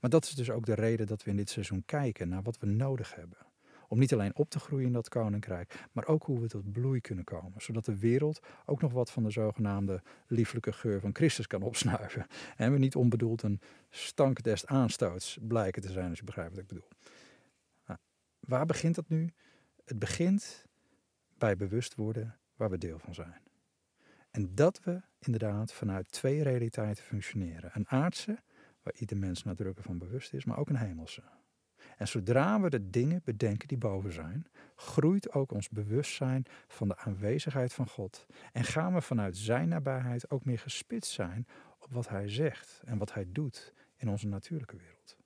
Maar 0.00 0.10
dat 0.10 0.24
is 0.24 0.34
dus 0.34 0.50
ook 0.50 0.66
de 0.66 0.74
reden 0.74 1.06
dat 1.06 1.22
we 1.22 1.30
in 1.30 1.36
dit 1.36 1.50
seizoen 1.50 1.82
kijken 1.86 2.28
naar 2.28 2.42
wat 2.42 2.58
we 2.58 2.66
nodig 2.66 3.14
hebben. 3.14 3.38
Om 3.88 3.98
niet 3.98 4.12
alleen 4.12 4.36
op 4.36 4.50
te 4.50 4.58
groeien 4.58 4.86
in 4.86 4.92
dat 4.92 5.08
koninkrijk, 5.08 5.88
maar 5.92 6.06
ook 6.06 6.24
hoe 6.24 6.40
we 6.40 6.48
tot 6.48 6.72
bloei 6.72 7.00
kunnen 7.00 7.24
komen. 7.24 7.62
Zodat 7.62 7.84
de 7.84 7.98
wereld 7.98 8.40
ook 8.66 8.80
nog 8.80 8.92
wat 8.92 9.10
van 9.10 9.22
de 9.22 9.30
zogenaamde 9.30 10.02
lieflijke 10.26 10.72
geur 10.72 11.00
van 11.00 11.14
Christus 11.14 11.46
kan 11.46 11.62
opsnuiven. 11.62 12.26
En 12.56 12.72
we 12.72 12.78
niet 12.78 12.94
onbedoeld 12.94 13.42
een 13.42 13.60
stank 13.88 14.42
des 14.42 14.66
aanstoots 14.66 15.38
blijken 15.42 15.82
te 15.82 15.92
zijn, 15.92 16.08
als 16.08 16.18
je 16.18 16.24
begrijpt 16.24 16.50
wat 16.50 16.62
ik 16.62 16.68
bedoel. 16.68 16.88
Nou, 17.86 17.98
waar 18.40 18.66
begint 18.66 18.94
dat 18.94 19.08
nu? 19.08 19.32
Het 19.84 19.98
begint 19.98 20.66
bij 21.38 21.56
bewust 21.56 21.94
worden 21.94 22.36
waar 22.56 22.70
we 22.70 22.78
deel 22.78 22.98
van 22.98 23.14
zijn. 23.14 23.40
En 24.30 24.54
dat 24.54 24.80
we 24.84 25.00
inderdaad 25.18 25.72
vanuit 25.72 26.12
twee 26.12 26.42
realiteiten 26.42 27.04
functioneren. 27.04 27.70
Een 27.74 27.88
aardse 27.88 28.38
waar 28.82 28.94
ieder 28.94 29.16
mens 29.16 29.42
nadrukkelijk 29.42 29.86
van 29.86 29.98
bewust 29.98 30.32
is, 30.34 30.44
maar 30.44 30.58
ook 30.58 30.68
een 30.68 30.76
hemelse. 30.76 31.22
En 31.96 32.08
zodra 32.08 32.60
we 32.60 32.70
de 32.70 32.90
dingen 32.90 33.20
bedenken 33.24 33.68
die 33.68 33.78
boven 33.78 34.12
zijn, 34.12 34.46
groeit 34.76 35.32
ook 35.32 35.52
ons 35.52 35.68
bewustzijn 35.68 36.44
van 36.66 36.88
de 36.88 36.96
aanwezigheid 36.96 37.72
van 37.72 37.88
God. 37.88 38.26
En 38.52 38.64
gaan 38.64 38.94
we 38.94 39.00
vanuit 39.00 39.36
Zijn 39.36 39.68
nabijheid 39.68 40.30
ook 40.30 40.44
meer 40.44 40.58
gespitst 40.58 41.12
zijn 41.12 41.46
op 41.78 41.92
wat 41.92 42.08
Hij 42.08 42.28
zegt 42.28 42.82
en 42.84 42.98
wat 42.98 43.12
Hij 43.12 43.26
doet 43.28 43.74
in 43.96 44.08
onze 44.08 44.26
natuurlijke 44.26 44.76
wereld. 44.76 45.16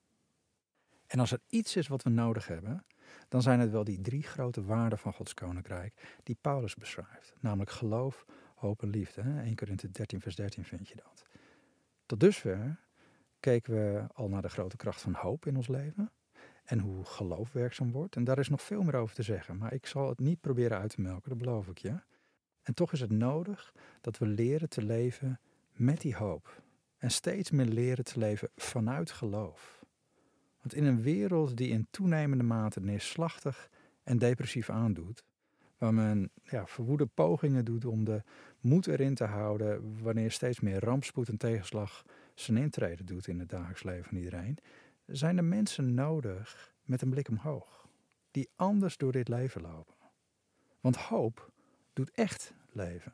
En 1.07 1.19
als 1.19 1.31
er 1.31 1.39
iets 1.47 1.75
is 1.75 1.87
wat 1.87 2.03
we 2.03 2.09
nodig 2.09 2.47
hebben, 2.47 2.85
dan 3.29 3.41
zijn 3.41 3.59
het 3.59 3.71
wel 3.71 3.83
die 3.83 4.01
drie 4.01 4.23
grote 4.23 4.63
waarden 4.63 4.99
van 4.99 5.13
Gods 5.13 5.33
koninkrijk 5.33 6.19
die 6.23 6.37
Paulus 6.41 6.75
beschrijft. 6.75 7.33
Namelijk 7.39 7.71
geloof, 7.71 8.25
hoop 8.55 8.81
en 8.81 8.89
liefde. 8.89 9.21
1 9.21 9.55
Korinthe 9.55 9.91
13 9.91 10.21
vers 10.21 10.35
13 10.35 10.63
vind 10.63 10.87
je 10.87 10.95
dat. 10.95 11.25
Tot 12.05 12.19
dusver 12.19 12.79
keken 13.45 13.73
we 13.73 14.07
al 14.13 14.29
naar 14.29 14.41
de 14.41 14.49
grote 14.49 14.77
kracht 14.77 15.01
van 15.01 15.13
hoop 15.13 15.45
in 15.45 15.55
ons 15.55 15.67
leven. 15.67 16.11
En 16.63 16.79
hoe 16.79 17.05
geloof 17.05 17.51
werkzaam 17.51 17.91
wordt. 17.91 18.15
En 18.15 18.23
daar 18.23 18.39
is 18.39 18.49
nog 18.49 18.61
veel 18.61 18.83
meer 18.83 18.95
over 18.95 19.15
te 19.15 19.23
zeggen. 19.23 19.57
Maar 19.57 19.73
ik 19.73 19.85
zal 19.85 20.09
het 20.09 20.19
niet 20.19 20.41
proberen 20.41 20.77
uit 20.77 20.89
te 20.89 21.01
melken, 21.01 21.29
dat 21.29 21.37
beloof 21.37 21.67
ik 21.67 21.77
je. 21.77 21.99
En 22.63 22.73
toch 22.73 22.91
is 22.91 22.99
het 22.99 23.11
nodig 23.11 23.73
dat 24.01 24.17
we 24.17 24.25
leren 24.25 24.69
te 24.69 24.81
leven 24.81 25.39
met 25.71 26.01
die 26.01 26.15
hoop. 26.15 26.61
En 26.97 27.11
steeds 27.11 27.51
meer 27.51 27.65
leren 27.65 28.03
te 28.03 28.19
leven 28.19 28.49
vanuit 28.55 29.11
geloof. 29.11 29.85
Want 30.61 30.73
in 30.73 30.85
een 30.85 31.01
wereld 31.01 31.57
die 31.57 31.69
in 31.69 31.87
toenemende 31.89 32.43
mate 32.43 32.79
neerslachtig 32.79 33.69
en 34.03 34.17
depressief 34.17 34.69
aandoet, 34.69 35.23
waar 35.77 35.93
men 35.93 36.31
ja, 36.43 36.67
verwoede 36.67 37.05
pogingen 37.05 37.65
doet 37.65 37.85
om 37.85 38.03
de 38.03 38.23
moed 38.59 38.87
erin 38.87 39.15
te 39.15 39.25
houden 39.25 40.01
wanneer 40.01 40.31
steeds 40.31 40.59
meer 40.59 40.83
rampspoed 40.83 41.29
en 41.29 41.37
tegenslag 41.37 42.05
zijn 42.41 42.57
intrede 42.57 43.03
doet 43.03 43.27
in 43.27 43.39
het 43.39 43.49
dagelijks 43.49 43.83
leven 43.83 44.05
van 44.05 44.17
iedereen, 44.17 44.57
zijn 45.05 45.37
er 45.37 45.43
mensen 45.43 45.93
nodig 45.93 46.73
met 46.83 47.01
een 47.01 47.09
blik 47.09 47.29
omhoog, 47.29 47.87
die 48.31 48.49
anders 48.55 48.97
door 48.97 49.11
dit 49.11 49.27
leven 49.27 49.61
lopen. 49.61 49.95
Want 50.79 50.95
hoop 50.95 51.51
doet 51.93 52.11
echt 52.11 52.53
leven. 52.71 53.13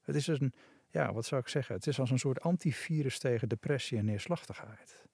Het 0.00 0.14
is 0.14 0.26
een, 0.26 0.52
ja, 0.90 1.12
wat 1.12 1.24
zou 1.24 1.40
ik 1.40 1.48
zeggen? 1.48 1.74
Het 1.74 1.86
is 1.86 2.00
als 2.00 2.10
een 2.10 2.18
soort 2.18 2.40
antivirus 2.40 3.18
tegen 3.18 3.48
depressie 3.48 3.98
en 3.98 4.04
neerslachtigheid. 4.04 5.04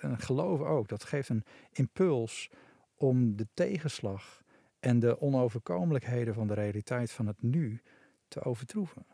En 0.00 0.18
geloof 0.18 0.60
ook, 0.60 0.88
dat 0.88 1.04
geeft 1.04 1.28
een 1.28 1.44
impuls 1.72 2.50
om 2.94 3.36
de 3.36 3.46
tegenslag 3.54 4.42
en 4.80 4.98
de 4.98 5.20
onoverkomelijkheden 5.20 6.34
van 6.34 6.46
de 6.46 6.54
realiteit 6.54 7.10
van 7.12 7.26
het 7.26 7.42
nu 7.42 7.82
te 8.28 8.42
overtroeven. 8.42 9.06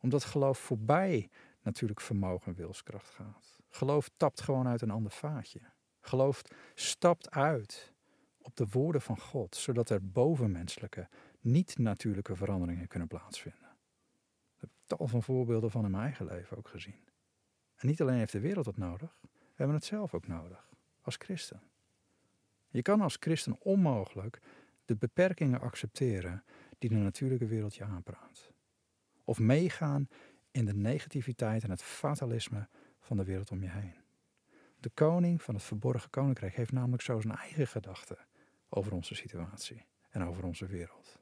Omdat 0.00 0.24
geloof 0.24 0.58
voorbij 0.58 1.30
natuurlijk 1.62 2.00
vermogen 2.00 2.46
en 2.46 2.58
wilskracht 2.58 3.08
gaat. 3.08 3.58
Geloof 3.68 4.10
tapt 4.16 4.40
gewoon 4.40 4.68
uit 4.68 4.82
een 4.82 4.90
ander 4.90 5.12
vaatje. 5.12 5.60
Geloof 6.00 6.42
stapt 6.74 7.30
uit 7.30 7.92
op 8.38 8.56
de 8.56 8.66
woorden 8.70 9.00
van 9.00 9.18
God, 9.18 9.56
zodat 9.56 9.90
er 9.90 10.10
bovenmenselijke, 10.10 11.08
niet-natuurlijke 11.40 12.36
veranderingen 12.36 12.88
kunnen 12.88 13.08
plaatsvinden. 13.08 13.68
Ik 14.54 14.60
heb 14.60 14.70
tal 14.86 15.08
van 15.08 15.22
voorbeelden 15.22 15.70
van 15.70 15.84
in 15.84 15.90
mijn 15.90 16.02
eigen 16.02 16.26
leven 16.26 16.56
ook 16.56 16.68
gezien. 16.68 17.08
En 17.76 17.86
niet 17.86 18.00
alleen 18.00 18.18
heeft 18.18 18.32
de 18.32 18.40
wereld 18.40 18.66
het 18.66 18.76
nodig, 18.76 19.18
we 19.20 19.56
hebben 19.56 19.76
het 19.76 19.84
zelf 19.84 20.14
ook 20.14 20.26
nodig, 20.26 20.68
als 21.00 21.16
christen. 21.16 21.62
Je 22.68 22.82
kan 22.82 23.00
als 23.00 23.16
christen 23.20 23.60
onmogelijk 23.60 24.40
de 24.84 24.96
beperkingen 24.96 25.60
accepteren 25.60 26.44
die 26.78 26.90
de 26.90 26.96
natuurlijke 26.96 27.46
wereld 27.46 27.74
je 27.74 27.84
aanpraat. 27.84 28.52
Of 29.24 29.38
meegaan 29.38 30.08
in 30.50 30.64
de 30.64 30.74
negativiteit 30.74 31.62
en 31.62 31.70
het 31.70 31.82
fatalisme 31.82 32.68
van 33.00 33.16
de 33.16 33.24
wereld 33.24 33.50
om 33.50 33.62
je 33.62 33.70
heen. 33.70 33.94
De 34.80 34.90
koning 34.90 35.42
van 35.42 35.54
het 35.54 35.64
verborgen 35.64 36.10
koninkrijk 36.10 36.54
heeft 36.54 36.72
namelijk 36.72 37.02
zo 37.02 37.20
zijn 37.20 37.36
eigen 37.36 37.66
gedachten 37.66 38.18
over 38.68 38.92
onze 38.92 39.14
situatie 39.14 39.86
en 40.10 40.22
over 40.22 40.44
onze 40.44 40.66
wereld. 40.66 41.18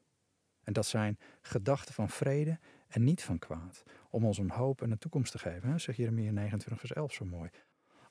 En 0.63 0.73
dat 0.73 0.85
zijn 0.85 1.19
gedachten 1.41 1.93
van 1.93 2.09
vrede 2.09 2.59
en 2.87 3.03
niet 3.03 3.23
van 3.23 3.39
kwaad, 3.39 3.83
om 4.09 4.25
ons 4.25 4.37
een 4.37 4.51
hoop 4.51 4.81
en 4.81 4.91
een 4.91 4.97
toekomst 4.97 5.31
te 5.31 5.39
geven, 5.39 5.69
hè? 5.69 5.77
zeg 5.77 5.95
Jeremia 5.95 6.31
29 6.31 6.79
vers 6.79 6.93
11 6.93 7.13
zo 7.13 7.25
mooi. 7.25 7.49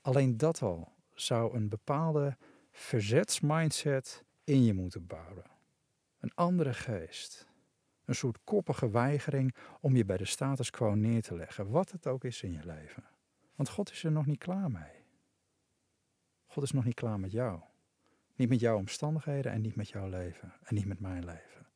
Alleen 0.01 0.37
dat 0.37 0.63
al 0.63 0.93
zou 1.15 1.57
een 1.57 1.69
bepaalde 1.69 2.37
verzetsmindset 2.71 4.25
in 4.45 4.65
je 4.65 4.75
moeten 4.75 5.07
bouwen. 5.07 5.51
Een 6.19 6.35
andere 6.35 6.75
geest. 6.75 7.48
Een 8.09 8.15
soort 8.15 8.39
koppige 8.45 8.91
weigering 8.91 9.55
om 9.81 9.97
je 9.97 10.05
bij 10.05 10.17
de 10.17 10.25
status 10.25 10.71
quo 10.71 10.95
neer 10.95 11.23
te 11.23 11.35
leggen, 11.35 11.71
wat 11.71 11.91
het 11.91 12.07
ook 12.07 12.25
is 12.25 12.43
in 12.43 12.53
je 12.53 12.65
leven. 12.65 13.05
Want 13.55 13.69
God 13.69 13.91
is 13.91 14.05
er 14.05 14.13
nog 14.13 14.27
niet 14.27 14.39
klaar 14.39 14.71
mee. 14.71 15.05
God 16.47 16.63
is 16.63 16.73
nog 16.73 16.85
niet 16.85 16.95
klaar 16.95 17.21
met 17.21 17.33
jou. 17.33 17.61
Niet 18.35 18.49
met 18.49 18.61
jouw 18.61 18.77
omstandigheden 18.77 19.53
en 19.53 19.61
niet 19.61 19.77
met 19.77 19.89
jouw 19.89 20.09
leven 20.09 20.53
en 20.63 20.75
niet 20.75 20.87
met 20.87 21.01
mijn 21.01 21.25
leven. 21.25 21.67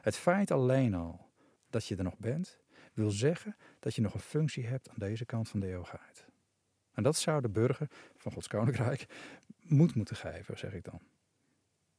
Het 0.00 0.16
feit 0.16 0.50
alleen 0.50 0.94
al 0.94 1.30
dat 1.70 1.86
je 1.86 1.96
er 1.96 2.04
nog 2.04 2.18
bent, 2.18 2.58
wil 2.92 3.10
zeggen 3.10 3.56
dat 3.78 3.94
je 3.94 4.02
nog 4.02 4.14
een 4.14 4.20
functie 4.20 4.66
hebt 4.66 4.88
aan 4.88 4.98
deze 4.98 5.24
kant 5.24 5.48
van 5.48 5.60
de 5.60 5.66
eeuwigheid. 5.66 6.26
En 6.92 7.02
dat 7.02 7.16
zou 7.16 7.40
de 7.40 7.48
burger 7.48 7.88
van 8.16 8.32
Gods 8.32 8.48
Koninkrijk 8.48 9.06
moed 9.78 9.94
moeten 9.94 10.16
geven, 10.16 10.58
zeg 10.58 10.72
ik 10.72 10.84
dan. 10.84 11.00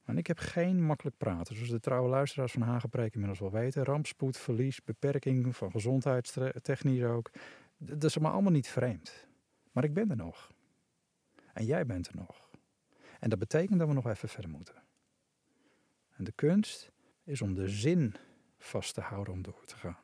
En 0.04 0.18
ik 0.18 0.26
heb 0.26 0.38
geen 0.38 0.82
makkelijk 0.82 1.16
praten, 1.16 1.54
zoals 1.54 1.70
de 1.70 1.80
trouwe 1.80 2.08
luisteraars 2.08 2.52
van 2.52 2.62
Hagenpreek 2.62 3.12
inmiddels 3.12 3.40
wel 3.40 3.50
weten. 3.50 3.84
Rampspoed, 3.84 4.36
verlies, 4.36 4.84
beperking 4.84 5.56
van 5.56 5.70
gezondheidstechnisch 5.70 7.02
ook. 7.02 7.30
Dat 7.76 8.04
is 8.04 8.18
me 8.18 8.28
allemaal 8.28 8.52
niet 8.52 8.68
vreemd. 8.68 9.26
Maar 9.72 9.84
ik 9.84 9.94
ben 9.94 10.10
er 10.10 10.16
nog. 10.16 10.52
En 11.52 11.64
jij 11.64 11.86
bent 11.86 12.08
er 12.08 12.16
nog. 12.16 12.50
En 13.20 13.30
dat 13.30 13.38
betekent 13.38 13.78
dat 13.78 13.88
we 13.88 13.94
nog 13.94 14.06
even 14.06 14.28
verder 14.28 14.50
moeten. 14.50 14.82
En 16.10 16.24
de 16.24 16.32
kunst 16.32 16.92
is 17.24 17.42
om 17.42 17.54
de 17.54 17.68
zin 17.68 18.14
vast 18.58 18.94
te 18.94 19.00
houden 19.00 19.32
om 19.32 19.42
door 19.42 19.64
te 19.64 19.76
gaan. 19.76 19.98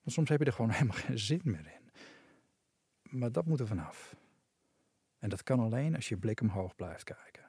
Want 0.00 0.16
soms 0.16 0.28
heb 0.28 0.38
je 0.38 0.44
er 0.44 0.52
gewoon 0.52 0.70
helemaal 0.78 0.96
geen 0.96 1.18
zin 1.18 1.40
meer 1.44 1.66
in. 1.66 1.90
Maar 3.18 3.32
dat 3.32 3.46
moet 3.46 3.60
er 3.60 3.66
vanaf. 3.66 4.16
En 5.18 5.28
dat 5.28 5.42
kan 5.42 5.60
alleen 5.60 5.94
als 5.94 6.08
je 6.08 6.16
blik 6.16 6.40
omhoog 6.40 6.76
blijft 6.76 7.04
kijken. 7.04 7.43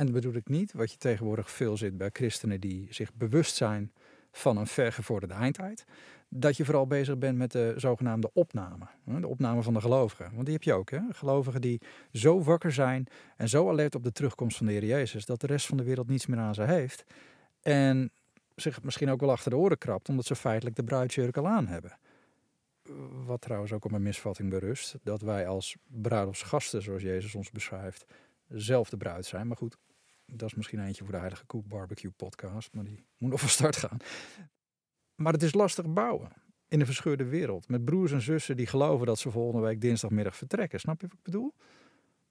En 0.00 0.06
dat 0.06 0.14
bedoel 0.14 0.34
ik 0.34 0.48
niet 0.48 0.72
wat 0.72 0.90
je 0.90 0.96
tegenwoordig 0.96 1.50
veel 1.50 1.76
zit 1.76 1.96
bij 1.96 2.10
christenen 2.12 2.60
die 2.60 2.86
zich 2.90 3.14
bewust 3.14 3.54
zijn 3.54 3.92
van 4.32 4.56
een 4.56 4.66
vergevorderde 4.66 5.34
eindtijd. 5.34 5.84
Dat 6.28 6.56
je 6.56 6.64
vooral 6.64 6.86
bezig 6.86 7.18
bent 7.18 7.38
met 7.38 7.52
de 7.52 7.74
zogenaamde 7.76 8.30
opname. 8.32 8.86
De 9.04 9.26
opname 9.26 9.62
van 9.62 9.74
de 9.74 9.80
gelovigen. 9.80 10.30
Want 10.32 10.44
die 10.44 10.54
heb 10.54 10.62
je 10.62 10.72
ook. 10.72 10.90
Hè? 10.90 11.00
Gelovigen 11.10 11.60
die 11.60 11.80
zo 12.12 12.42
wakker 12.42 12.72
zijn 12.72 13.06
en 13.36 13.48
zo 13.48 13.68
alert 13.68 13.94
op 13.94 14.04
de 14.04 14.12
terugkomst 14.12 14.56
van 14.56 14.66
de 14.66 14.72
Heer 14.72 14.84
Jezus. 14.84 15.26
Dat 15.26 15.40
de 15.40 15.46
rest 15.46 15.66
van 15.66 15.76
de 15.76 15.82
wereld 15.82 16.08
niets 16.08 16.26
meer 16.26 16.38
aan 16.38 16.54
ze 16.54 16.62
heeft. 16.62 17.04
En 17.62 18.10
zich 18.54 18.82
misschien 18.82 19.10
ook 19.10 19.20
wel 19.20 19.30
achter 19.30 19.50
de 19.50 19.56
oren 19.56 19.78
krabt. 19.78 20.08
Omdat 20.08 20.26
ze 20.26 20.36
feitelijk 20.36 20.76
de 20.76 20.84
bruidsjurk 20.84 21.36
al 21.36 21.48
aan 21.48 21.66
hebben. 21.66 21.98
Wat 23.24 23.40
trouwens 23.40 23.72
ook 23.72 23.84
op 23.84 23.92
een 23.92 24.02
misvatting 24.02 24.50
berust. 24.50 24.96
Dat 25.02 25.20
wij 25.20 25.46
als 25.46 25.76
bruiloftsgasten, 25.86 26.82
zoals 26.82 27.02
Jezus 27.02 27.34
ons 27.34 27.50
beschrijft, 27.50 28.04
zelf 28.48 28.90
de 28.90 28.96
bruid 28.96 29.26
zijn. 29.26 29.46
Maar 29.46 29.56
goed, 29.56 29.76
dat 30.32 30.48
is 30.48 30.54
misschien 30.54 30.80
eentje 30.80 31.02
voor 31.02 31.12
de 31.12 31.18
Heilige 31.18 31.46
Koek 31.46 31.68
Barbecue 31.68 32.10
podcast, 32.10 32.74
maar 32.74 32.84
die 32.84 33.04
moet 33.18 33.30
nog 33.30 33.40
van 33.40 33.48
start 33.48 33.76
gaan. 33.76 33.98
Maar 35.14 35.32
het 35.32 35.42
is 35.42 35.54
lastig 35.54 35.92
bouwen 35.92 36.32
in 36.68 36.80
een 36.80 36.86
verscheurde 36.86 37.24
wereld. 37.24 37.68
Met 37.68 37.84
broers 37.84 38.12
en 38.12 38.20
zussen 38.20 38.56
die 38.56 38.66
geloven 38.66 39.06
dat 39.06 39.18
ze 39.18 39.30
volgende 39.30 39.66
week 39.66 39.80
dinsdagmiddag 39.80 40.36
vertrekken. 40.36 40.80
Snap 40.80 41.00
je 41.00 41.06
wat 41.06 41.16
ik 41.16 41.22
bedoel? 41.22 41.54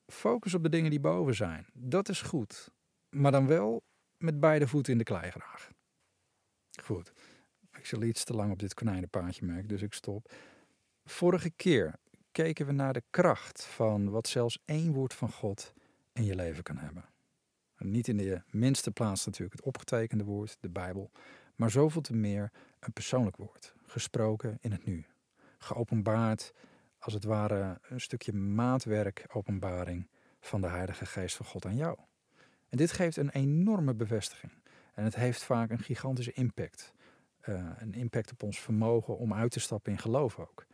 Focus 0.07 0.53
op 0.53 0.63
de 0.63 0.69
dingen 0.69 0.89
die 0.89 0.99
boven 0.99 1.35
zijn. 1.35 1.65
Dat 1.73 2.09
is 2.09 2.21
goed. 2.21 2.71
Maar 3.09 3.31
dan 3.31 3.47
wel 3.47 3.83
met 4.17 4.39
beide 4.39 4.67
voeten 4.67 4.91
in 4.91 4.97
de 4.97 5.03
klei 5.03 5.31
graag. 5.31 5.71
Goed. 6.83 7.11
Ik 7.77 7.85
zal 7.85 8.03
iets 8.03 8.23
te 8.23 8.33
lang 8.33 8.51
op 8.51 8.59
dit 8.59 8.73
konijnenpaadje 8.73 9.45
merken, 9.45 9.67
dus 9.67 9.81
ik 9.81 9.93
stop. 9.93 10.33
Vorige 11.05 11.49
keer 11.49 11.95
keken 12.31 12.65
we 12.65 12.71
naar 12.71 12.93
de 12.93 13.03
kracht 13.09 13.65
van 13.65 14.09
wat 14.09 14.27
zelfs 14.27 14.59
één 14.65 14.93
woord 14.93 15.13
van 15.13 15.31
God 15.31 15.73
in 16.13 16.23
je 16.23 16.35
leven 16.35 16.63
kan 16.63 16.77
hebben. 16.77 17.05
Niet 17.79 18.07
in 18.07 18.17
de 18.17 18.41
minste 18.49 18.91
plaats 18.91 19.25
natuurlijk 19.25 19.55
het 19.55 19.65
opgetekende 19.65 20.23
woord, 20.23 20.57
de 20.59 20.69
Bijbel, 20.69 21.11
maar 21.55 21.71
zoveel 21.71 22.01
te 22.01 22.13
meer 22.13 22.51
een 22.79 22.93
persoonlijk 22.93 23.37
woord, 23.37 23.73
gesproken 23.85 24.57
in 24.61 24.71
het 24.71 24.85
nu. 24.85 25.05
Geopenbaard, 25.57 26.53
als 26.99 27.13
het 27.13 27.23
ware 27.23 27.79
een 27.89 28.01
stukje 28.01 28.33
maatwerk, 28.33 29.25
openbaring 29.33 30.07
van 30.39 30.61
de 30.61 30.67
Heilige 30.67 31.05
Geest 31.05 31.35
van 31.35 31.45
God 31.45 31.65
aan 31.65 31.75
jou. 31.75 31.97
En 32.69 32.77
dit 32.77 32.91
geeft 32.91 33.17
een 33.17 33.29
enorme 33.29 33.93
bevestiging. 33.93 34.51
En 34.93 35.03
het 35.03 35.15
heeft 35.15 35.43
vaak 35.43 35.69
een 35.69 35.79
gigantische 35.79 36.33
impact. 36.33 36.93
Uh, 37.49 37.69
een 37.77 37.93
impact 37.93 38.31
op 38.31 38.43
ons 38.43 38.59
vermogen 38.59 39.17
om 39.17 39.33
uit 39.33 39.51
te 39.51 39.59
stappen 39.59 39.91
in 39.91 39.97
geloof 39.97 40.39
ook. 40.39 40.65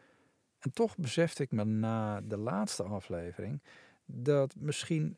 En 0.60 0.74
toch 0.74 0.98
besefte 0.98 1.44
ik 1.44 1.52
me 1.52 1.64
na 1.64 2.22
de 2.22 2.38
laatste 2.38 2.84
aflevering 2.84 3.62
dat 4.06 4.56
misschien 4.56 5.18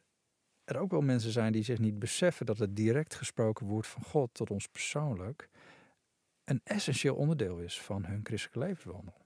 er 0.67 0.77
ook 0.77 0.91
wel 0.91 1.01
mensen 1.01 1.31
zijn 1.31 1.51
die 1.51 1.63
zich 1.63 1.79
niet 1.79 2.00
beseffen 2.00 2.45
dat 2.45 2.57
het 2.57 2.75
direct 2.75 3.15
gesproken 3.15 3.65
woord 3.65 3.88
van 3.88 4.03
God 4.03 4.33
tot 4.33 4.51
ons 4.51 4.67
persoonlijk 4.67 5.50
een 6.43 6.62
essentieel 6.63 7.15
onderdeel 7.15 7.59
is 7.59 7.81
van 7.81 8.05
hun 8.05 8.19
christelijke 8.24 8.59
levenswandel. 8.59 9.25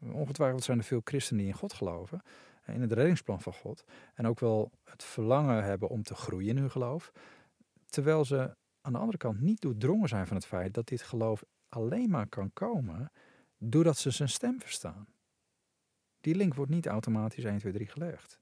Ongetwijfeld 0.00 0.64
zijn 0.64 0.78
er 0.78 0.84
veel 0.84 1.00
christenen 1.04 1.42
die 1.42 1.52
in 1.52 1.58
God 1.58 1.72
geloven, 1.72 2.22
in 2.66 2.80
het 2.80 2.92
reddingsplan 2.92 3.40
van 3.40 3.52
God, 3.52 3.84
en 4.14 4.26
ook 4.26 4.40
wel 4.40 4.70
het 4.84 5.04
verlangen 5.04 5.64
hebben 5.64 5.88
om 5.88 6.02
te 6.02 6.14
groeien 6.14 6.48
in 6.48 6.58
hun 6.58 6.70
geloof, 6.70 7.12
terwijl 7.86 8.24
ze 8.24 8.56
aan 8.80 8.92
de 8.92 8.98
andere 8.98 9.18
kant 9.18 9.40
niet 9.40 9.60
doordrongen 9.60 10.08
zijn 10.08 10.26
van 10.26 10.36
het 10.36 10.46
feit 10.46 10.74
dat 10.74 10.86
dit 10.86 11.02
geloof 11.02 11.44
alleen 11.68 12.10
maar 12.10 12.28
kan 12.28 12.52
komen 12.52 13.12
doordat 13.58 13.98
ze 13.98 14.10
zijn 14.10 14.28
stem 14.28 14.60
verstaan. 14.60 15.06
Die 16.20 16.34
link 16.34 16.54
wordt 16.54 16.70
niet 16.70 16.86
automatisch 16.86 17.44
1, 17.44 17.58
2, 17.58 17.72
3 17.72 17.86
gelegd. 17.86 18.38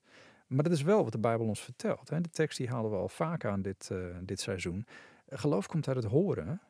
Maar 0.52 0.62
dat 0.62 0.72
is 0.72 0.82
wel 0.82 1.02
wat 1.02 1.12
de 1.12 1.18
Bijbel 1.18 1.46
ons 1.46 1.60
vertelt. 1.60 2.08
Hè? 2.08 2.20
De 2.20 2.30
tekst 2.30 2.58
die 2.58 2.68
halen 2.68 2.90
we 2.90 2.96
al 2.96 3.08
vaak 3.08 3.44
aan 3.44 3.62
dit, 3.62 3.88
uh, 3.92 4.16
dit 4.20 4.40
seizoen. 4.40 4.86
Geloof 5.28 5.66
komt 5.66 5.88
uit 5.88 5.96
het 5.96 6.04
horen. 6.04 6.60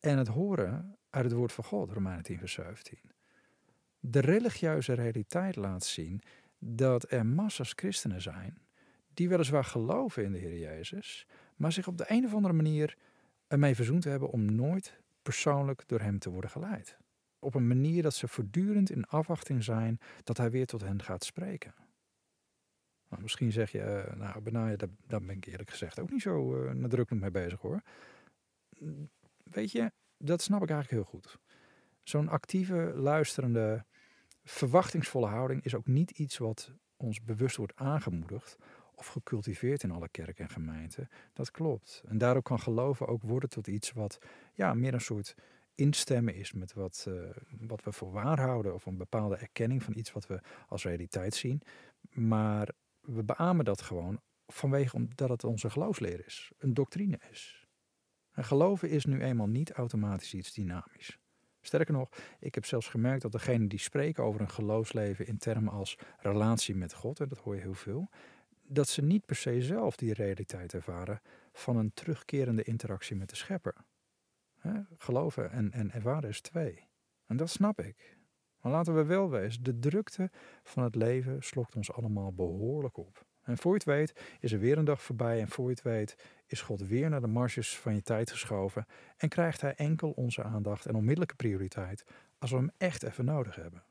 En 0.00 0.18
het 0.18 0.28
horen 0.28 0.96
uit 1.10 1.24
het 1.24 1.34
woord 1.34 1.52
van 1.52 1.64
God, 1.64 1.90
Romeinen 1.90 2.22
10 2.22 2.38
vers 2.38 2.52
17. 2.52 2.98
De 4.00 4.20
religieuze 4.20 4.92
realiteit 4.92 5.56
laat 5.56 5.84
zien 5.84 6.22
dat 6.58 7.10
er 7.10 7.26
massa's 7.26 7.72
christenen 7.76 8.22
zijn 8.22 8.58
die 9.14 9.28
weliswaar 9.28 9.64
geloven 9.64 10.24
in 10.24 10.32
de 10.32 10.38
Heer 10.38 10.58
Jezus, 10.58 11.26
maar 11.56 11.72
zich 11.72 11.86
op 11.86 11.98
de 11.98 12.04
een 12.08 12.24
of 12.24 12.34
andere 12.34 12.54
manier 12.54 12.96
ermee 13.46 13.74
verzoend 13.74 14.04
hebben 14.04 14.30
om 14.30 14.54
nooit 14.54 15.00
persoonlijk 15.22 15.82
door 15.86 16.00
Hem 16.00 16.18
te 16.18 16.30
worden 16.30 16.50
geleid. 16.50 16.96
Op 17.38 17.54
een 17.54 17.66
manier 17.66 18.02
dat 18.02 18.14
ze 18.14 18.28
voortdurend 18.28 18.90
in 18.90 19.04
afwachting 19.04 19.64
zijn 19.64 19.98
dat 20.24 20.36
Hij 20.36 20.50
weer 20.50 20.66
tot 20.66 20.80
hen 20.80 21.02
gaat 21.02 21.24
spreken. 21.24 21.85
Nou, 23.08 23.22
misschien 23.22 23.52
zeg 23.52 23.70
je, 23.70 24.04
uh, 24.08 24.16
nou 24.16 24.40
Benaya, 24.40 24.76
daar, 25.06 25.22
ben 25.22 25.36
ik 25.36 25.46
eerlijk 25.46 25.70
gezegd 25.70 26.00
ook 26.00 26.10
niet 26.10 26.22
zo 26.22 26.64
uh, 26.64 26.70
nadrukkelijk 26.70 27.22
mee 27.22 27.42
bezig 27.42 27.60
hoor. 27.60 27.82
Weet 29.42 29.72
je, 29.72 29.92
dat 30.18 30.42
snap 30.42 30.62
ik 30.62 30.70
eigenlijk 30.70 31.02
heel 31.02 31.20
goed. 31.20 31.38
Zo'n 32.02 32.28
actieve, 32.28 32.92
luisterende, 32.94 33.84
verwachtingsvolle 34.44 35.26
houding 35.26 35.64
is 35.64 35.74
ook 35.74 35.86
niet 35.86 36.10
iets 36.10 36.38
wat 36.38 36.72
ons 36.96 37.22
bewust 37.22 37.56
wordt 37.56 37.76
aangemoedigd 37.76 38.56
of 38.94 39.06
gecultiveerd 39.06 39.82
in 39.82 39.90
alle 39.90 40.08
kerken 40.08 40.44
en 40.44 40.50
gemeenten. 40.50 41.08
Dat 41.32 41.50
klopt. 41.50 42.02
En 42.06 42.18
daardoor 42.18 42.42
kan 42.42 42.60
geloven 42.60 43.06
ook 43.06 43.22
worden 43.22 43.48
tot 43.48 43.66
iets 43.66 43.92
wat 43.92 44.18
ja, 44.54 44.74
meer 44.74 44.94
een 44.94 45.00
soort 45.00 45.34
instemmen 45.74 46.34
is 46.34 46.52
met 46.52 46.72
wat, 46.72 47.06
uh, 47.08 47.30
wat 47.60 47.84
we 47.84 47.92
voor 47.92 48.12
waar 48.12 48.40
houden 48.40 48.74
of 48.74 48.86
een 48.86 48.96
bepaalde 48.96 49.36
erkenning 49.36 49.82
van 49.82 49.96
iets 49.96 50.12
wat 50.12 50.26
we 50.26 50.40
als 50.68 50.84
realiteit 50.84 51.34
zien. 51.34 51.62
Maar 52.10 52.68
we 53.06 53.24
beamen 53.24 53.64
dat 53.64 53.82
gewoon 53.82 54.20
vanwege 54.46 54.96
omdat 54.96 55.28
het 55.28 55.44
onze 55.44 55.70
geloofsleer 55.70 56.26
is, 56.26 56.52
een 56.58 56.74
doctrine 56.74 57.18
is. 57.30 57.66
En 58.32 58.44
geloven 58.44 58.90
is 58.90 59.04
nu 59.04 59.22
eenmaal 59.22 59.46
niet 59.46 59.72
automatisch 59.72 60.34
iets 60.34 60.52
dynamisch. 60.52 61.18
Sterker 61.60 61.94
nog, 61.94 62.08
ik 62.40 62.54
heb 62.54 62.64
zelfs 62.64 62.88
gemerkt 62.88 63.22
dat 63.22 63.32
degenen 63.32 63.68
die 63.68 63.78
spreken 63.78 64.24
over 64.24 64.40
een 64.40 64.50
geloofsleven 64.50 65.26
in 65.26 65.38
termen 65.38 65.72
als 65.72 65.98
relatie 66.18 66.74
met 66.74 66.94
God, 66.94 67.20
en 67.20 67.28
dat 67.28 67.38
hoor 67.38 67.54
je 67.54 67.60
heel 67.60 67.74
veel, 67.74 68.10
dat 68.62 68.88
ze 68.88 69.02
niet 69.02 69.26
per 69.26 69.36
se 69.36 69.62
zelf 69.62 69.96
die 69.96 70.14
realiteit 70.14 70.74
ervaren 70.74 71.20
van 71.52 71.76
een 71.76 71.92
terugkerende 71.94 72.62
interactie 72.62 73.16
met 73.16 73.30
de 73.30 73.36
schepper. 73.36 73.74
geloven 74.96 75.50
en, 75.50 75.72
en 75.72 75.92
ervaren 75.92 76.28
is 76.28 76.40
twee. 76.40 76.88
En 77.26 77.36
dat 77.36 77.50
snap 77.50 77.80
ik. 77.80 78.15
Maar 78.66 78.74
laten 78.74 78.94
we 78.94 79.04
wel 79.04 79.30
wezen, 79.30 79.62
de 79.62 79.78
drukte 79.78 80.30
van 80.62 80.82
het 80.82 80.94
leven 80.94 81.42
slokt 81.42 81.76
ons 81.76 81.92
allemaal 81.92 82.32
behoorlijk 82.32 82.96
op. 82.96 83.24
En 83.42 83.58
voor 83.58 83.70
je 83.72 83.78
het 83.78 83.86
weet 83.86 84.36
is 84.40 84.52
er 84.52 84.58
weer 84.58 84.78
een 84.78 84.84
dag 84.84 85.02
voorbij 85.02 85.40
en 85.40 85.48
voor 85.48 85.64
je 85.64 85.70
het 85.70 85.82
weet 85.82 86.16
is 86.46 86.60
God 86.60 86.80
weer 86.80 87.10
naar 87.10 87.20
de 87.20 87.26
marges 87.26 87.78
van 87.78 87.94
je 87.94 88.02
tijd 88.02 88.30
geschoven 88.30 88.86
en 89.16 89.28
krijgt 89.28 89.60
hij 89.60 89.74
enkel 89.74 90.10
onze 90.10 90.42
aandacht 90.42 90.86
en 90.86 90.94
onmiddellijke 90.94 91.34
prioriteit 91.34 92.04
als 92.38 92.50
we 92.50 92.56
hem 92.56 92.70
echt 92.78 93.02
even 93.02 93.24
nodig 93.24 93.54
hebben. 93.54 93.82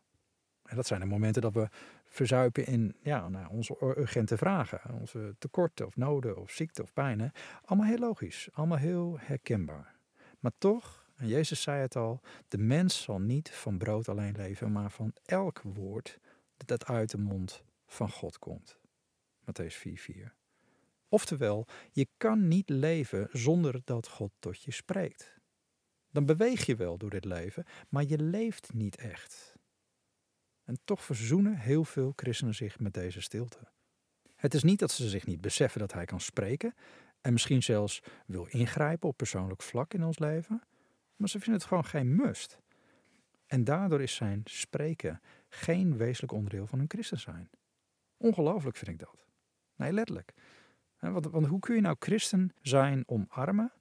En 0.64 0.76
dat 0.76 0.88
zijn 0.88 1.00
de 1.00 1.06
momenten 1.06 1.42
dat 1.42 1.54
we 1.54 1.70
verzuipen 2.06 2.66
in 2.66 2.96
ja, 3.02 3.30
nou, 3.30 3.50
onze 3.50 3.94
urgente 3.98 4.38
vragen, 4.38 4.94
onze 5.00 5.36
tekorten 5.40 5.86
of 5.86 5.96
noden 5.96 6.38
of 6.38 6.52
ziekte 6.52 6.82
of 6.82 6.94
pijnen. 6.94 7.32
Allemaal 7.64 7.88
heel 7.88 8.00
logisch, 8.00 8.50
allemaal 8.54 8.78
heel 8.78 9.18
herkenbaar. 9.20 9.96
Maar 10.40 10.54
toch, 10.58 11.05
en 11.16 11.28
Jezus 11.28 11.62
zei 11.62 11.82
het 11.82 11.96
al, 11.96 12.22
de 12.48 12.58
mens 12.58 13.02
zal 13.02 13.20
niet 13.20 13.50
van 13.50 13.78
brood 13.78 14.10
alleen 14.10 14.36
leven, 14.36 14.72
maar 14.72 14.92
van 14.92 15.14
elk 15.26 15.62
woord 15.62 16.20
dat 16.66 16.86
uit 16.86 17.10
de 17.10 17.18
mond 17.18 17.64
van 17.86 18.10
God 18.10 18.40
komt. 18.40 18.78
Matthäus 19.42 19.76
4:4. 19.76 20.32
Oftewel, 21.10 21.68
je 21.92 22.08
kan 22.18 22.48
niet 22.48 22.70
leven 22.70 23.28
zonder 23.32 23.82
dat 23.84 24.08
God 24.08 24.32
tot 24.40 24.64
je 24.64 24.72
spreekt. 24.72 25.34
Dan 26.12 26.26
beweeg 26.26 26.66
je 26.66 26.76
wel 26.76 26.98
door 26.98 27.10
dit 27.10 27.26
leven, 27.26 27.66
maar 27.90 28.04
je 28.04 28.18
leeft 28.18 28.74
niet 28.74 28.96
echt. 28.96 29.56
En 30.64 30.80
toch 30.84 31.04
verzoenen 31.04 31.58
heel 31.58 31.84
veel 31.84 32.14
christenen 32.16 32.56
zich 32.56 32.80
met 32.80 32.94
deze 32.94 33.22
stilte. 33.22 33.60
Het 34.36 34.54
is 34.54 34.64
niet 34.64 34.80
dat 34.80 34.92
ze 34.92 35.10
zich 35.10 35.26
niet 35.26 35.42
beseffen 35.42 35.80
dat 35.80 35.94
hij 35.94 36.06
kan 36.06 36.22
spreken 36.22 36.76
en 37.22 37.34
misschien 37.34 37.64
zelfs 37.64 38.02
wil 38.26 38.46
ingrijpen 38.46 39.10
op 39.10 39.18
persoonlijk 39.18 39.62
vlak 39.62 39.94
in 39.94 40.04
ons 40.04 40.20
leven, 40.20 40.62
maar 41.16 41.30
ze 41.30 41.40
vinden 41.40 41.60
het 41.60 41.68
gewoon 41.68 41.86
geen 41.86 42.16
must. 42.16 42.60
En 43.46 43.64
daardoor 43.64 44.02
is 44.02 44.16
zijn 44.16 44.42
spreken 44.44 45.22
geen 45.50 45.98
wezenlijk 45.98 46.34
onderdeel 46.34 46.68
van 46.68 46.80
hun 46.80 46.90
christen 46.90 47.20
zijn. 47.20 47.50
Ongelooflijk 48.18 48.78
vind 48.78 48.92
ik 48.92 49.00
dat. 49.00 49.26
Nee, 49.76 49.94
letterlijk. 49.94 50.34
Want, 51.00 51.26
want 51.26 51.48
hoe 51.48 51.60
kun 51.60 51.76
je 51.76 51.82
nou 51.82 51.96
christen 52.00 52.52
zijn 52.62 53.04
omarmen, 53.06 53.72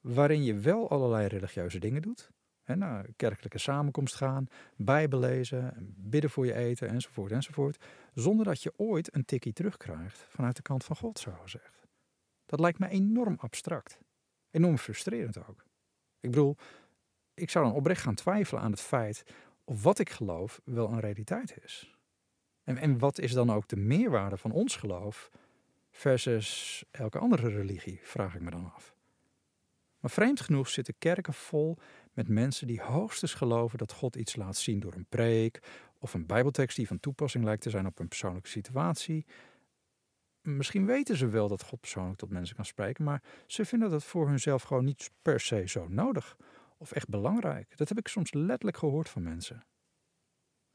waarin 0.00 0.44
je 0.44 0.54
wel 0.54 0.90
allerlei 0.90 1.26
religieuze 1.26 1.78
dingen 1.78 2.02
doet, 2.02 2.30
hè, 2.62 2.76
naar 2.76 3.06
kerkelijke 3.16 3.58
samenkomst 3.58 4.14
gaan, 4.14 4.48
bijbel 4.76 5.18
lezen, 5.18 5.94
bidden 5.96 6.30
voor 6.30 6.46
je 6.46 6.54
eten 6.54 6.88
enzovoort 6.88 7.32
enzovoort, 7.32 7.84
zonder 8.14 8.44
dat 8.44 8.62
je 8.62 8.72
ooit 8.76 9.14
een 9.14 9.24
tikkie 9.24 9.52
terugkrijgt 9.52 10.18
vanuit 10.28 10.56
de 10.56 10.62
kant 10.62 10.84
van 10.84 10.96
God, 10.96 11.18
zo 11.18 11.32
gezegd. 11.32 11.86
Dat 12.46 12.60
lijkt 12.60 12.78
me 12.78 12.88
enorm 12.88 13.36
abstract. 13.38 13.98
Enorm 14.50 14.78
frustrerend 14.78 15.48
ook. 15.48 15.64
Ik 16.20 16.30
bedoel, 16.30 16.56
ik 17.34 17.50
zou 17.50 17.64
dan 17.64 17.74
oprecht 17.74 18.02
gaan 18.02 18.14
twijfelen 18.14 18.62
aan 18.62 18.70
het 18.70 18.80
feit 18.80 19.24
of 19.64 19.82
wat 19.82 19.98
ik 19.98 20.10
geloof 20.10 20.60
wel 20.64 20.88
een 20.88 21.00
realiteit 21.00 21.54
is. 21.62 21.94
En, 22.64 22.76
en 22.76 22.98
wat 22.98 23.18
is 23.18 23.32
dan 23.32 23.50
ook 23.52 23.68
de 23.68 23.76
meerwaarde 23.76 24.36
van 24.36 24.52
ons 24.52 24.76
geloof 24.76 25.30
versus 25.90 26.84
elke 26.90 27.18
andere 27.18 27.48
religie, 27.48 28.00
vraag 28.02 28.34
ik 28.34 28.40
me 28.40 28.50
dan 28.50 28.72
af. 28.74 28.94
Maar 30.00 30.10
vreemd 30.10 30.40
genoeg 30.40 30.68
zitten 30.68 30.94
kerken 30.98 31.34
vol 31.34 31.78
met 32.12 32.28
mensen 32.28 32.66
die 32.66 32.82
hoogstens 32.82 33.34
geloven 33.34 33.78
dat 33.78 33.92
God 33.92 34.16
iets 34.16 34.36
laat 34.36 34.56
zien 34.56 34.80
door 34.80 34.94
een 34.94 35.06
preek 35.08 35.60
of 35.98 36.14
een 36.14 36.26
Bijbeltekst 36.26 36.76
die 36.76 36.86
van 36.86 37.00
toepassing 37.00 37.44
lijkt 37.44 37.62
te 37.62 37.70
zijn 37.70 37.86
op 37.86 37.98
een 37.98 38.08
persoonlijke 38.08 38.48
situatie. 38.48 39.26
Misschien 40.42 40.86
weten 40.86 41.16
ze 41.16 41.28
wel 41.28 41.48
dat 41.48 41.62
God 41.62 41.80
persoonlijk 41.80 42.18
tot 42.18 42.30
mensen 42.30 42.56
kan 42.56 42.64
spreken, 42.64 43.04
maar 43.04 43.22
ze 43.46 43.64
vinden 43.64 43.90
dat 43.90 44.04
voor 44.04 44.28
hunzelf 44.28 44.62
gewoon 44.62 44.84
niet 44.84 45.10
per 45.22 45.40
se 45.40 45.68
zo 45.68 45.88
nodig 45.88 46.36
of 46.78 46.92
echt 46.92 47.08
belangrijk. 47.08 47.76
Dat 47.76 47.88
heb 47.88 47.98
ik 47.98 48.08
soms 48.08 48.32
letterlijk 48.32 48.76
gehoord 48.76 49.08
van 49.08 49.22
mensen. 49.22 49.64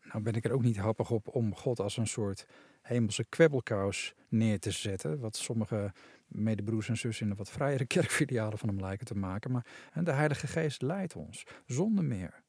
Nou 0.01 0.23
ben 0.23 0.33
ik 0.33 0.45
er 0.45 0.51
ook 0.51 0.61
niet 0.61 0.77
happig 0.77 1.11
op 1.11 1.27
om 1.27 1.55
God 1.55 1.79
als 1.79 1.97
een 1.97 2.07
soort 2.07 2.45
hemelse 2.81 3.25
kwebbelkous 3.25 4.13
neer 4.29 4.59
te 4.59 4.71
zetten. 4.71 5.19
Wat 5.19 5.35
sommige 5.35 5.93
medebroers 6.27 6.89
en 6.89 6.97
zussen 6.97 7.25
in 7.25 7.31
de 7.31 7.37
wat 7.37 7.49
vrijere 7.49 7.85
kerkfilialen 7.95 8.57
van 8.57 8.69
hem 8.69 8.79
lijken 8.79 9.05
te 9.05 9.15
maken. 9.15 9.51
Maar 9.51 9.65
de 10.03 10.11
Heilige 10.11 10.47
Geest 10.47 10.81
leidt 10.81 11.15
ons, 11.15 11.43
zonder 11.65 12.03
meer. 12.03 12.43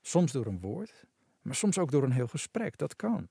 Soms 0.00 0.32
door 0.32 0.46
een 0.46 0.60
woord, 0.60 1.04
maar 1.42 1.54
soms 1.54 1.78
ook 1.78 1.90
door 1.90 2.02
een 2.02 2.12
heel 2.12 2.28
gesprek. 2.28 2.78
Dat 2.78 2.96
kan. 2.96 3.28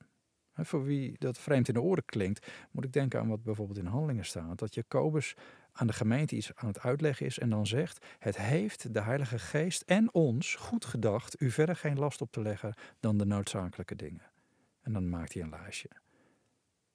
Voor 0.65 0.83
wie 0.83 1.15
dat 1.17 1.37
vreemd 1.37 1.67
in 1.67 1.73
de 1.73 1.81
oren 1.81 2.05
klinkt, 2.05 2.47
moet 2.71 2.83
ik 2.83 2.93
denken 2.93 3.19
aan 3.19 3.27
wat 3.27 3.43
bijvoorbeeld 3.43 3.77
in 3.77 3.85
Handelingen 3.85 4.25
staat. 4.25 4.59
Dat 4.59 4.73
Jacobus 4.73 5.35
aan 5.71 5.87
de 5.87 5.93
gemeente 5.93 6.35
iets 6.35 6.55
aan 6.55 6.67
het 6.67 6.79
uitleggen 6.79 7.25
is 7.25 7.39
en 7.39 7.49
dan 7.49 7.67
zegt: 7.67 8.05
Het 8.19 8.37
heeft 8.37 8.93
de 8.93 9.01
Heilige 9.01 9.39
Geest 9.39 9.81
en 9.81 10.13
ons 10.13 10.55
goed 10.55 10.85
gedacht 10.85 11.41
u 11.41 11.51
verder 11.51 11.75
geen 11.75 11.99
last 11.99 12.21
op 12.21 12.31
te 12.31 12.41
leggen 12.41 12.73
dan 12.99 13.17
de 13.17 13.25
noodzakelijke 13.25 13.95
dingen. 13.95 14.23
En 14.81 14.93
dan 14.93 15.09
maakt 15.09 15.33
hij 15.33 15.43
een 15.43 15.49
lijstje. 15.49 15.89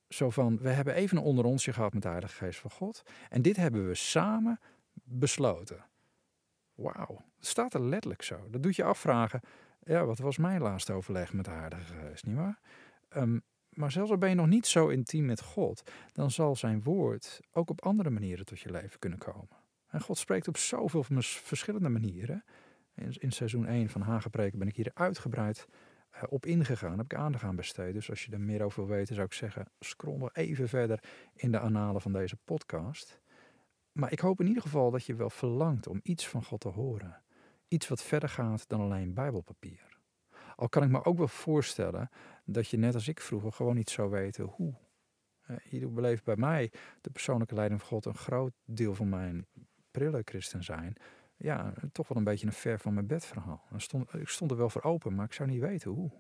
Zo 0.09 0.31
van: 0.31 0.59
We 0.59 0.69
hebben 0.69 0.95
even 0.95 1.17
een 1.17 1.23
onderontje 1.23 1.73
gehad 1.73 1.93
met 1.93 2.03
de 2.03 2.09
Heilige 2.09 2.35
Geest 2.45 2.59
van 2.59 2.71
God 2.71 3.03
en 3.29 3.43
dit 3.43 3.57
hebben 3.57 3.87
we 3.87 3.95
samen 3.95 4.61
besloten. 5.05 5.85
Wauw, 6.75 7.25
dat 7.37 7.47
staat 7.47 7.75
er 7.75 7.83
letterlijk 7.83 8.23
zo. 8.23 8.51
Dat 8.51 8.63
doet 8.63 8.77
je 8.77 8.85
afvragen: 8.85 9.41
ja, 9.85 10.05
wat 10.05 10.19
was 10.19 10.39
mijn 10.39 10.61
laatste 10.61 10.93
overleg 10.93 11.33
met 11.33 11.45
de 11.45 11.51
Heilige 11.51 11.95
Geest, 11.95 12.27
nietwaar? 12.27 12.61
Um, 13.17 13.43
maar 13.77 13.93
zelfs 13.93 14.11
al 14.11 14.19
ben 14.19 14.29
je 14.29 14.35
nog 14.35 14.47
niet 14.47 14.67
zo 14.67 14.89
intiem 14.89 15.25
met 15.25 15.43
God, 15.43 15.91
dan 16.13 16.31
zal 16.31 16.57
zijn 16.57 16.83
woord 16.83 17.41
ook 17.53 17.71
op 17.71 17.85
andere 17.85 18.11
manieren 18.11 18.45
tot 18.45 18.61
je 18.61 18.71
leven 18.71 18.99
kunnen 18.99 19.19
komen. 19.19 19.63
En 19.87 20.01
God 20.01 20.19
spreekt 20.19 20.49
op 20.49 20.57
zoveel 20.57 21.05
verschillende 21.21 21.89
manieren. 21.89 22.45
In, 23.19 23.33
seizoen 23.33 23.67
1 23.67 23.89
van 23.89 24.01
Hagepreken 24.01 24.59
ben 24.59 24.69
ik 24.69 24.77
hier 24.77 24.91
uitgebreid 24.95 25.69
uh, 26.15 26.23
op 26.29 26.47
ingegaan, 26.47 26.99
heb 26.99 27.13
ik 27.13 27.15
aandacht 27.15 27.45
aan 27.45 27.57
besteed. 27.57 27.95
Dus 27.95 28.11
als 28.11 28.25
je 28.25 28.33
er 28.33 28.41
meer 28.41 28.63
over 28.63 28.87
wil 28.87 28.97
weten, 28.97 29.15
zou 29.15 29.27
ik 29.27 29.33
zeggen, 29.33 29.69
scroll 29.81 30.19
nog 30.19 30.31
even 30.33 30.69
verder 30.69 31.03
in 31.35 31.51
de 31.51 31.59
analen 31.59 32.01
van 32.01 32.13
deze 32.13 32.37
podcast. 32.45 33.21
Maar 33.93 34.13
ik 34.13 34.21
hoop 34.21 34.41
in 34.41 34.47
ieder 34.47 34.63
geval 34.63 34.91
dat 34.91 35.05
je 35.05 35.15
wel 35.15 35.31
verlangt 35.31 35.87
om 35.87 36.01
iets 36.03 36.29
van 36.29 36.45
God 36.45 36.61
te 36.61 36.69
horen. 36.69 37.23
Iets 37.69 37.89
wat 37.89 38.03
verder 38.03 38.29
gaat 38.29 38.69
dan 38.69 38.81
alleen 38.81 39.15
Bijbelpapier. 39.15 39.94
Al 40.55 40.69
kan 40.69 40.83
ik 40.83 40.89
me 40.89 41.05
ook 41.05 41.19
wel 41.19 41.29
voorstellen 41.29 42.11
dat 42.45 42.69
je 42.69 42.77
net 42.77 42.95
als 42.95 43.09
ik 43.09 43.21
vroeger 43.21 43.53
gewoon 43.53 43.75
niet 43.75 43.91
zou 43.91 44.11
weten 44.11 44.45
hoe. 44.45 44.75
Hier 45.63 45.93
beleeft 45.93 46.25
bij 46.25 46.37
mij 46.37 46.73
de 47.01 47.11
persoonlijke 47.11 47.55
leiding 47.55 47.81
van 47.81 47.89
God 47.89 48.05
een 48.05 48.15
groot 48.15 48.53
deel 48.65 48.95
van 48.95 49.09
mijn 49.09 49.47
prille 49.91 50.23
christen 50.25 50.65
zijn. 50.65 50.97
Ja, 51.37 51.73
toch 51.93 52.09
wel 52.09 52.19
een 52.19 52.25
beetje 52.25 52.47
een 52.47 52.53
ver 52.53 52.79
van 52.79 52.95
mijn 52.95 53.07
bed 53.07 53.27
verhaal. 53.27 53.69
Ik 54.13 54.29
stond 54.29 54.51
er 54.51 54.57
wel 54.57 54.71
voor 54.71 54.83
open, 54.83 55.15
maar 55.15 55.25
ik 55.25 55.33
zou 55.33 55.49
niet 55.49 55.61
weten 55.61 55.91
hoe. 55.91 56.11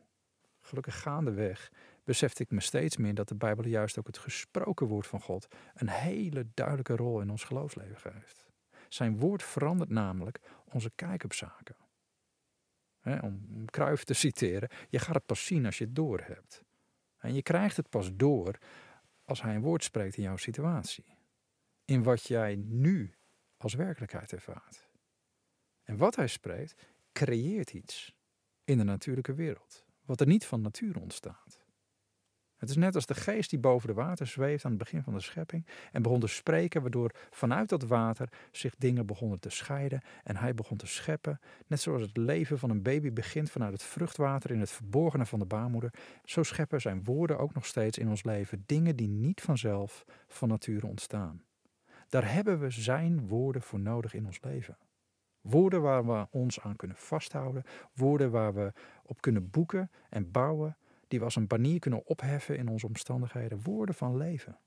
Gelukkig 0.60 1.00
gaandeweg 1.02 1.72
besefte 2.04 2.42
ik 2.42 2.50
me 2.50 2.60
steeds 2.60 2.96
meer 2.96 3.14
dat 3.14 3.28
de 3.28 3.34
Bijbel 3.34 3.66
juist 3.66 3.98
ook 3.98 4.06
het 4.06 4.18
gesproken 4.18 4.86
woord 4.86 5.06
van 5.06 5.20
God 5.20 5.46
een 5.74 5.88
hele 5.88 6.46
duidelijke 6.54 6.96
rol 6.96 7.20
in 7.20 7.30
ons 7.30 7.44
geloofsleven 7.44 7.96
geeft. 8.12 8.46
Zijn 8.88 9.18
woord 9.18 9.42
verandert 9.42 9.90
namelijk 9.90 10.40
onze 10.64 10.90
kijk 10.94 11.24
op 11.24 11.32
zaken. 11.32 11.76
Om 13.22 13.64
Kruif 13.64 14.04
te 14.04 14.14
citeren, 14.14 14.68
je 14.88 14.98
gaat 14.98 15.14
het 15.14 15.26
pas 15.26 15.46
zien 15.46 15.66
als 15.66 15.78
je 15.78 15.84
het 15.84 15.94
door 15.94 16.20
hebt. 16.20 16.64
En 17.18 17.34
je 17.34 17.42
krijgt 17.42 17.76
het 17.76 17.88
pas 17.88 18.16
door 18.16 18.58
als 19.24 19.42
hij 19.42 19.54
een 19.54 19.62
woord 19.62 19.84
spreekt 19.84 20.16
in 20.16 20.22
jouw 20.22 20.36
situatie. 20.36 21.04
In 21.84 22.02
wat 22.02 22.26
jij 22.26 22.54
nu 22.56 23.14
als 23.56 23.74
werkelijkheid 23.74 24.32
ervaart. 24.32 24.88
En 25.82 25.96
wat 25.96 26.16
hij 26.16 26.26
spreekt, 26.26 26.82
creëert 27.12 27.72
iets 27.72 28.14
in 28.64 28.78
de 28.78 28.84
natuurlijke 28.84 29.34
wereld, 29.34 29.84
wat 30.04 30.20
er 30.20 30.26
niet 30.26 30.46
van 30.46 30.60
nature 30.60 31.00
ontstaat. 31.00 31.63
Het 32.56 32.68
is 32.68 32.76
net 32.76 32.94
als 32.94 33.06
de 33.06 33.14
geest 33.14 33.50
die 33.50 33.58
boven 33.58 33.88
de 33.88 33.94
water 33.94 34.26
zweeft 34.26 34.64
aan 34.64 34.70
het 34.70 34.80
begin 34.80 35.02
van 35.02 35.12
de 35.12 35.20
schepping 35.20 35.66
en 35.92 36.02
begon 36.02 36.20
te 36.20 36.26
spreken, 36.26 36.80
waardoor 36.80 37.10
vanuit 37.30 37.68
dat 37.68 37.82
water 37.82 38.28
zich 38.50 38.74
dingen 38.78 39.06
begonnen 39.06 39.40
te 39.40 39.50
scheiden 39.50 40.02
en 40.22 40.36
hij 40.36 40.54
begon 40.54 40.76
te 40.76 40.86
scheppen. 40.86 41.40
Net 41.66 41.80
zoals 41.80 42.02
het 42.02 42.16
leven 42.16 42.58
van 42.58 42.70
een 42.70 42.82
baby 42.82 43.12
begint 43.12 43.50
vanuit 43.50 43.72
het 43.72 43.82
vruchtwater 43.82 44.50
in 44.50 44.60
het 44.60 44.70
verborgene 44.70 45.26
van 45.26 45.38
de 45.38 45.46
baarmoeder, 45.46 45.92
zo 46.24 46.42
scheppen 46.42 46.80
zijn 46.80 47.04
woorden 47.04 47.38
ook 47.38 47.54
nog 47.54 47.66
steeds 47.66 47.98
in 47.98 48.08
ons 48.08 48.24
leven 48.24 48.62
dingen 48.66 48.96
die 48.96 49.08
niet 49.08 49.40
vanzelf 49.40 50.04
van 50.28 50.48
nature 50.48 50.86
ontstaan. 50.86 51.42
Daar 52.08 52.32
hebben 52.32 52.58
we 52.58 52.70
zijn 52.70 53.26
woorden 53.26 53.62
voor 53.62 53.80
nodig 53.80 54.14
in 54.14 54.26
ons 54.26 54.42
leven. 54.42 54.76
Woorden 55.40 55.82
waar 55.82 56.06
we 56.06 56.26
ons 56.30 56.60
aan 56.60 56.76
kunnen 56.76 56.96
vasthouden. 56.96 57.62
Woorden 57.94 58.30
waar 58.30 58.54
we 58.54 58.72
op 59.02 59.20
kunnen 59.20 59.50
boeken 59.50 59.90
en 60.10 60.30
bouwen. 60.30 60.76
Die 61.14 61.22
we 61.22 61.28
als 61.28 61.38
een 61.38 61.46
banier 61.46 61.78
kunnen 61.78 62.06
opheffen 62.06 62.56
in 62.56 62.68
onze 62.68 62.86
omstandigheden. 62.86 63.62
Woorden 63.62 63.94
van 63.94 64.16
leven. 64.16 64.58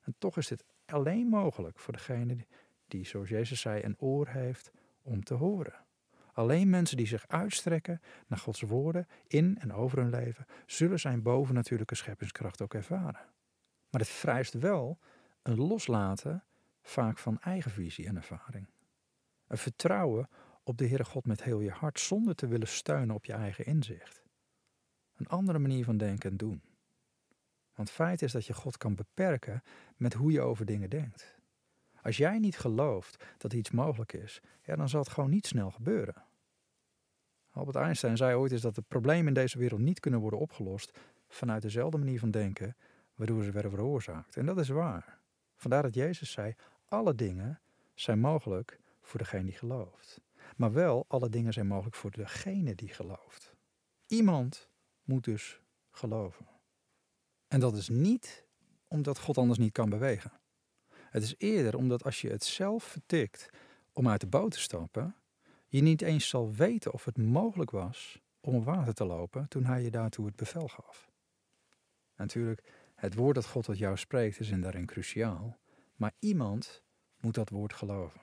En 0.00 0.14
toch 0.18 0.36
is 0.36 0.46
dit 0.46 0.64
alleen 0.86 1.26
mogelijk 1.26 1.78
voor 1.78 1.92
degene 1.92 2.46
die, 2.86 3.06
zoals 3.06 3.28
Jezus 3.28 3.60
zei, 3.60 3.82
een 3.82 3.98
oor 3.98 4.28
heeft 4.28 4.72
om 5.02 5.24
te 5.24 5.34
horen. 5.34 5.84
Alleen 6.32 6.70
mensen 6.70 6.96
die 6.96 7.06
zich 7.06 7.28
uitstrekken 7.28 8.00
naar 8.26 8.38
Gods 8.38 8.60
woorden 8.60 9.06
in 9.26 9.58
en 9.58 9.72
over 9.72 9.98
hun 9.98 10.10
leven, 10.10 10.46
zullen 10.66 11.00
zijn 11.00 11.22
bovennatuurlijke 11.22 11.94
scheppingskracht 11.94 12.62
ook 12.62 12.74
ervaren. 12.74 13.24
Maar 13.90 14.00
het 14.00 14.08
vereist 14.08 14.54
wel 14.54 14.98
een 15.42 15.56
loslaten 15.56 16.44
vaak 16.82 17.18
van 17.18 17.40
eigen 17.40 17.70
visie 17.70 18.06
en 18.06 18.16
ervaring. 18.16 18.68
Een 19.46 19.58
vertrouwen 19.58 20.28
op 20.62 20.78
de 20.78 20.86
Heere 20.86 21.04
God 21.04 21.26
met 21.26 21.42
heel 21.42 21.60
je 21.60 21.70
hart 21.70 22.00
zonder 22.00 22.34
te 22.34 22.46
willen 22.46 22.68
steunen 22.68 23.14
op 23.14 23.24
je 23.24 23.32
eigen 23.32 23.64
inzicht. 23.64 24.25
Een 25.16 25.28
andere 25.28 25.58
manier 25.58 25.84
van 25.84 25.96
denken 25.96 26.30
en 26.30 26.36
doen. 26.36 26.62
Want 27.74 27.90
feit 27.90 28.22
is 28.22 28.32
dat 28.32 28.46
je 28.46 28.54
God 28.54 28.76
kan 28.76 28.94
beperken 28.94 29.62
met 29.96 30.14
hoe 30.14 30.32
je 30.32 30.40
over 30.40 30.66
dingen 30.66 30.90
denkt. 30.90 31.34
Als 32.02 32.16
jij 32.16 32.38
niet 32.38 32.58
gelooft 32.58 33.24
dat 33.38 33.52
iets 33.52 33.70
mogelijk 33.70 34.12
is, 34.12 34.40
ja, 34.62 34.76
dan 34.76 34.88
zal 34.88 35.00
het 35.00 35.08
gewoon 35.08 35.30
niet 35.30 35.46
snel 35.46 35.70
gebeuren. 35.70 36.24
Albert 37.50 37.76
Einstein 37.76 38.16
zei 38.16 38.34
ooit 38.34 38.52
eens 38.52 38.60
dat 38.60 38.74
de 38.74 38.82
problemen 38.88 39.26
in 39.26 39.34
deze 39.34 39.58
wereld 39.58 39.80
niet 39.80 40.00
kunnen 40.00 40.20
worden 40.20 40.38
opgelost 40.38 40.98
vanuit 41.28 41.62
dezelfde 41.62 41.98
manier 41.98 42.18
van 42.18 42.30
denken 42.30 42.76
waardoor 43.14 43.44
ze 43.44 43.50
werden 43.50 43.70
veroorzaakt. 43.70 44.36
En 44.36 44.46
dat 44.46 44.58
is 44.58 44.68
waar. 44.68 45.18
Vandaar 45.56 45.82
dat 45.82 45.94
Jezus 45.94 46.30
zei: 46.30 46.54
alle 46.84 47.14
dingen 47.14 47.60
zijn 47.94 48.18
mogelijk 48.18 48.80
voor 49.02 49.18
degene 49.18 49.44
die 49.44 49.52
gelooft. 49.52 50.20
Maar 50.56 50.72
wel, 50.72 51.04
alle 51.08 51.28
dingen 51.28 51.52
zijn 51.52 51.66
mogelijk 51.66 51.96
voor 51.96 52.10
degene 52.10 52.74
die 52.74 52.88
gelooft. 52.88 53.54
Iemand 54.06 54.68
moet 55.06 55.24
dus 55.24 55.60
geloven. 55.90 56.46
En 57.48 57.60
dat 57.60 57.76
is 57.76 57.88
niet 57.88 58.44
omdat 58.88 59.18
God 59.18 59.38
anders 59.38 59.58
niet 59.58 59.72
kan 59.72 59.88
bewegen. 59.88 60.32
Het 60.88 61.22
is 61.22 61.34
eerder 61.38 61.76
omdat 61.76 62.04
als 62.04 62.20
je 62.20 62.30
het 62.30 62.44
zelf 62.44 62.84
vertikt 62.84 63.50
om 63.92 64.08
uit 64.08 64.20
de 64.20 64.26
boot 64.26 64.50
te 64.50 64.60
stappen, 64.60 65.16
je 65.66 65.82
niet 65.82 66.02
eens 66.02 66.28
zal 66.28 66.52
weten 66.52 66.92
of 66.92 67.04
het 67.04 67.18
mogelijk 67.18 67.70
was 67.70 68.20
om 68.40 68.54
op 68.54 68.64
water 68.64 68.94
te 68.94 69.04
lopen 69.04 69.48
toen 69.48 69.64
hij 69.64 69.82
je 69.82 69.90
daartoe 69.90 70.26
het 70.26 70.36
bevel 70.36 70.68
gaf. 70.68 71.10
Natuurlijk, 72.16 72.90
het 72.94 73.14
woord 73.14 73.34
dat 73.34 73.46
God 73.46 73.64
tot 73.64 73.78
jou 73.78 73.96
spreekt 73.96 74.40
is 74.40 74.50
in 74.50 74.60
daarin 74.60 74.86
cruciaal, 74.86 75.58
maar 75.94 76.12
iemand 76.18 76.82
moet 77.16 77.34
dat 77.34 77.48
woord 77.48 77.72
geloven. 77.72 78.20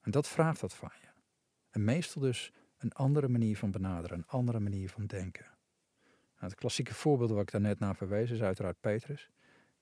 En 0.00 0.10
dat 0.10 0.28
vraagt 0.28 0.60
dat 0.60 0.74
van 0.74 0.90
je. 1.00 1.08
En 1.70 1.84
meestal 1.84 2.22
dus 2.22 2.52
een 2.80 2.92
andere 2.92 3.28
manier 3.28 3.56
van 3.56 3.70
benaderen, 3.70 4.18
een 4.18 4.26
andere 4.26 4.60
manier 4.60 4.88
van 4.88 5.06
denken. 5.06 5.44
Nou, 6.34 6.52
het 6.52 6.54
klassieke 6.54 6.94
voorbeeld 6.94 7.30
waar 7.30 7.42
ik 7.42 7.50
daarnet 7.50 7.78
naar 7.78 7.96
verwees 7.96 8.30
is 8.30 8.42
uiteraard 8.42 8.80
Petrus. 8.80 9.30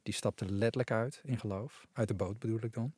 Die 0.02 0.14
stapte 0.14 0.52
letterlijk 0.52 0.90
uit 0.90 1.20
in 1.24 1.38
geloof, 1.38 1.87
uit 1.92 2.08
de 2.08 2.14
boot 2.14 2.38
bedoel 2.38 2.64
ik 2.64 2.72
dan. 2.72 2.92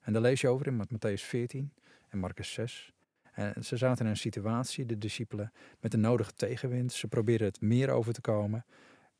En 0.00 0.12
daar 0.12 0.22
lees 0.22 0.40
je 0.40 0.48
over 0.48 0.66
in 0.66 0.86
Matthäus 0.86 1.22
14 1.22 1.72
en 2.08 2.18
Marcus 2.18 2.52
6. 2.52 2.92
En 3.32 3.64
ze 3.64 3.76
zaten 3.76 4.04
in 4.04 4.10
een 4.10 4.16
situatie, 4.16 4.86
de 4.86 4.98
discipelen, 4.98 5.52
met 5.80 5.90
de 5.90 5.96
nodige 5.96 6.32
tegenwind. 6.34 6.92
Ze 6.92 7.08
probeerden 7.08 7.46
het 7.46 7.60
meer 7.60 7.90
over 7.90 8.12
te 8.12 8.20
komen. 8.20 8.64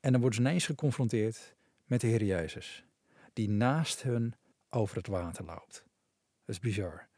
En 0.00 0.12
dan 0.12 0.20
worden 0.20 0.42
ze 0.42 0.48
ineens 0.48 0.66
geconfronteerd 0.66 1.54
met 1.84 2.00
de 2.00 2.06
Heer 2.06 2.24
Jezus, 2.24 2.84
die 3.32 3.48
naast 3.48 4.02
hun 4.02 4.34
over 4.70 4.96
het 4.96 5.06
water 5.06 5.44
loopt. 5.44 5.84
Dat 6.44 6.54
is 6.54 6.58
bizar. 6.58 7.10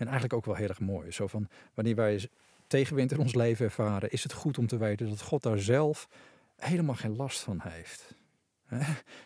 En 0.00 0.06
eigenlijk 0.06 0.34
ook 0.34 0.44
wel 0.44 0.54
heel 0.54 0.68
erg 0.68 0.80
mooi. 0.80 1.10
Zo 1.10 1.26
van, 1.26 1.48
wanneer 1.74 1.94
wij 1.94 2.28
tegenwind 2.66 3.12
in 3.12 3.18
ons 3.18 3.34
leven 3.34 3.64
ervaren, 3.64 4.10
is 4.10 4.22
het 4.22 4.32
goed 4.32 4.58
om 4.58 4.66
te 4.66 4.76
weten 4.76 5.08
dat 5.08 5.20
God 5.20 5.42
daar 5.42 5.58
zelf 5.58 6.08
helemaal 6.56 6.94
geen 6.94 7.16
last 7.16 7.40
van 7.40 7.60
heeft. 7.62 8.14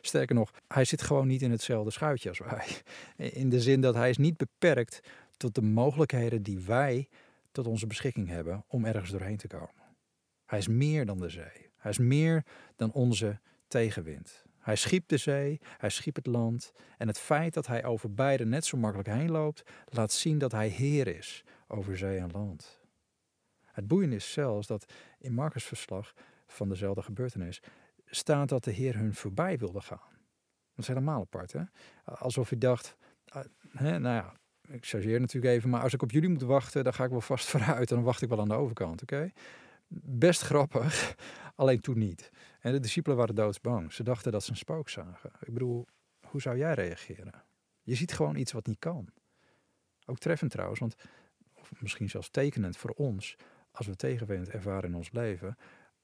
Sterker 0.01 0.35
nog, 0.35 0.51
hij 0.69 0.85
zit 0.85 1.03
gewoon 1.03 1.27
niet 1.27 1.43
in 1.43 1.51
hetzelfde 1.51 1.91
schuitje 1.91 2.29
als 2.29 2.39
wij. 2.39 2.67
In 3.43 3.49
de 3.49 3.61
zin 3.61 3.81
dat 3.81 3.95
hij 3.95 4.11
is 4.11 4.17
niet 4.17 4.37
beperkt 4.37 5.01
tot 5.37 5.55
de 5.55 5.63
mogelijkheden 5.63 6.43
die 6.43 6.59
wij 6.59 7.09
tot 7.53 7.67
onze 7.67 7.87
beschikking 7.87 8.29
hebben 8.29 8.65
om 8.69 8.85
ergens 8.85 9.11
doorheen 9.11 9.37
te 9.37 9.47
komen. 9.47 9.83
Hij 10.45 10.59
is 10.59 10.69
meer 10.69 11.07
dan 11.07 11.19
de 11.19 11.29
zee. 11.29 11.71
Hij 11.77 11.91
is 11.91 11.99
meer 11.99 12.45
dan 12.77 12.93
onze 12.93 13.41
tegenwind. 13.69 14.45
Hij 14.65 14.77
schiep 14.77 15.09
de 15.09 15.17
zee, 15.17 15.61
hij 15.79 15.91
schiep 15.91 16.15
het 16.15 16.27
land. 16.27 16.73
En 16.99 17.07
het 17.07 17.19
feit 17.19 17.55
dat 17.55 17.67
hij 17.67 17.85
over 17.85 18.15
beide 18.15 18.45
net 18.47 18.65
zo 18.65 18.77
makkelijk 18.77 19.09
heen 19.09 19.31
loopt, 19.31 19.63
laat 19.85 20.13
zien 20.13 20.39
dat 20.39 20.53
hij 20.53 20.69
Heer 20.69 21.07
is 21.07 21.45
over 21.69 21.99
zee 21.99 22.19
en 22.19 22.31
land. 22.31 22.81
Het 23.65 23.87
boeiende 23.87 24.17
is 24.17 24.33
zelfs 24.33 24.67
dat 24.67 24.93
in 25.19 25.35
Marcus' 25.35 25.65
verslag 25.65 26.15
van 26.47 26.69
dezelfde 26.69 27.03
gebeurtenis 27.03 27.63
staat 28.07 28.49
dat 28.49 28.65
de 28.65 28.71
Heer 28.71 28.97
hun 28.97 29.15
voorbij 29.15 29.59
wilde 29.59 29.81
gaan. 29.81 30.13
Dat 30.71 30.79
is 30.79 30.89
helemaal 30.89 31.21
apart, 31.21 31.53
hè? 31.53 31.63
Alsof 32.05 32.49
hij 32.49 32.59
dacht, 32.59 32.97
uh, 33.37 33.43
hè, 33.71 33.99
nou 33.99 34.15
ja, 34.15 34.33
ik 34.75 34.87
chargeer 34.87 35.21
natuurlijk 35.21 35.55
even, 35.55 35.71
maar 35.71 35.83
als 35.83 35.93
ik 35.93 36.03
op 36.03 36.11
jullie 36.11 36.29
moet 36.29 36.43
wachten, 36.43 36.85
dan 36.85 36.95
ga 36.95 37.05
ik 37.05 37.11
wel 37.11 37.21
vast 37.21 37.49
vooruit 37.51 37.91
en 37.91 37.97
dan 37.97 38.05
wacht 38.05 38.23
ik 38.23 38.29
wel 38.29 38.41
aan 38.41 38.49
de 38.49 38.55
overkant, 38.55 39.03
oké? 39.03 39.31
Best 40.07 40.41
grappig, 40.41 41.15
alleen 41.57 41.81
toen 41.81 41.99
niet. 41.99 42.31
En 42.65 42.73
de 42.73 42.81
discipelen 42.81 43.17
waren 43.17 43.35
doodsbang. 43.35 43.93
Ze 43.93 44.03
dachten 44.03 44.33
dat 44.33 44.45
ze 44.45 44.51
een 44.51 44.57
spook 44.57 44.89
zagen. 44.89 45.31
Ik 45.41 45.53
bedoel, 45.53 45.87
hoe 46.27 46.41
zou 46.41 46.57
jij 46.57 46.75
reageren? 46.75 47.45
Je 47.83 47.95
ziet 47.95 48.13
gewoon 48.13 48.37
iets 48.37 48.53
wat 48.53 48.67
niet 48.67 48.79
kan. 48.79 49.09
Ook 50.07 50.19
treffend 50.19 50.51
trouwens, 50.51 50.81
want 50.81 50.95
misschien 51.79 52.11
zelfs 52.11 52.31
tekenend 52.31 52.77
voor 52.77 52.91
ons, 52.91 53.37
als 53.71 53.87
we 53.87 53.97
tegenwind 53.97 54.49
ervaren 54.49 54.89
in 54.89 54.95
ons 54.95 55.13
leven. 55.13 55.57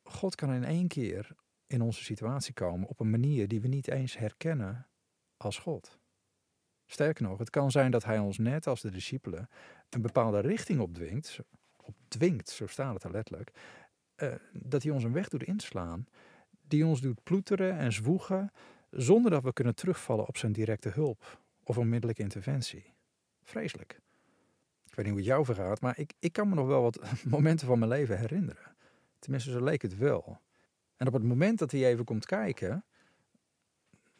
God 0.03 0.35
kan 0.35 0.53
in 0.53 0.65
één 0.65 0.89
keer 0.89 1.31
in 1.67 1.83
onze 1.83 2.05
situatie 2.05 2.55
komen 2.55 2.89
op 2.89 3.01
een 3.01 3.11
manier 3.11 3.49
die 3.49 3.61
we 3.61 3.69
niet 3.69 3.89
eens 3.89 4.19
herkennen 4.19 4.87
als 5.37 5.59
God. 5.59 5.99
Sterker 6.87 7.23
nog, 7.23 7.39
het 7.39 7.51
kan 7.51 7.71
zijn 7.71 7.91
dat 7.91 8.05
hij 8.05 8.19
ons 8.19 8.39
net 8.39 8.67
als 8.67 8.81
de 8.81 8.91
discipelen 8.91 9.49
een 9.89 10.03
bepaalde 10.03 10.41
richting 10.41 10.81
opdwingt, 10.81 11.39
opdwingt, 11.77 12.49
zo 12.49 12.67
staat 12.67 12.95
het 12.95 13.05
er 13.05 13.11
letterlijk, 13.11 13.51
uh, 14.17 14.35
dat 14.53 14.83
hij 14.83 14.93
ons 14.93 15.05
een 15.05 15.13
weg 15.13 15.29
doet 15.29 15.43
inslaan, 15.43 16.07
die 16.71 16.87
ons 16.87 17.01
doet 17.01 17.23
ploeteren 17.23 17.79
en 17.79 17.93
zwoegen, 17.93 18.53
zonder 18.91 19.31
dat 19.31 19.43
we 19.43 19.53
kunnen 19.53 19.75
terugvallen 19.75 20.27
op 20.27 20.37
zijn 20.37 20.53
directe 20.53 20.89
hulp 20.89 21.41
of 21.65 21.79
onmiddellijke 21.79 22.23
interventie. 22.23 22.93
Vreselijk. 23.43 24.01
Ik 24.87 24.95
weet 24.95 25.05
niet 25.05 25.15
hoe 25.15 25.17
het 25.23 25.27
jou 25.27 25.45
vergaat, 25.45 25.81
maar 25.81 25.99
ik, 25.99 26.13
ik 26.19 26.33
kan 26.33 26.49
me 26.49 26.55
nog 26.55 26.67
wel 26.67 26.83
wat 26.83 27.01
momenten 27.25 27.67
van 27.67 27.79
mijn 27.79 27.91
leven 27.91 28.19
herinneren. 28.19 28.77
Tenminste, 29.19 29.51
zo 29.51 29.65
leek 29.65 29.83
het 29.83 29.97
wel. 29.97 30.41
En 30.97 31.07
op 31.07 31.13
het 31.13 31.23
moment 31.23 31.59
dat 31.59 31.71
hij 31.71 31.87
even 31.87 32.05
komt 32.05 32.27
kijken, 32.27 32.85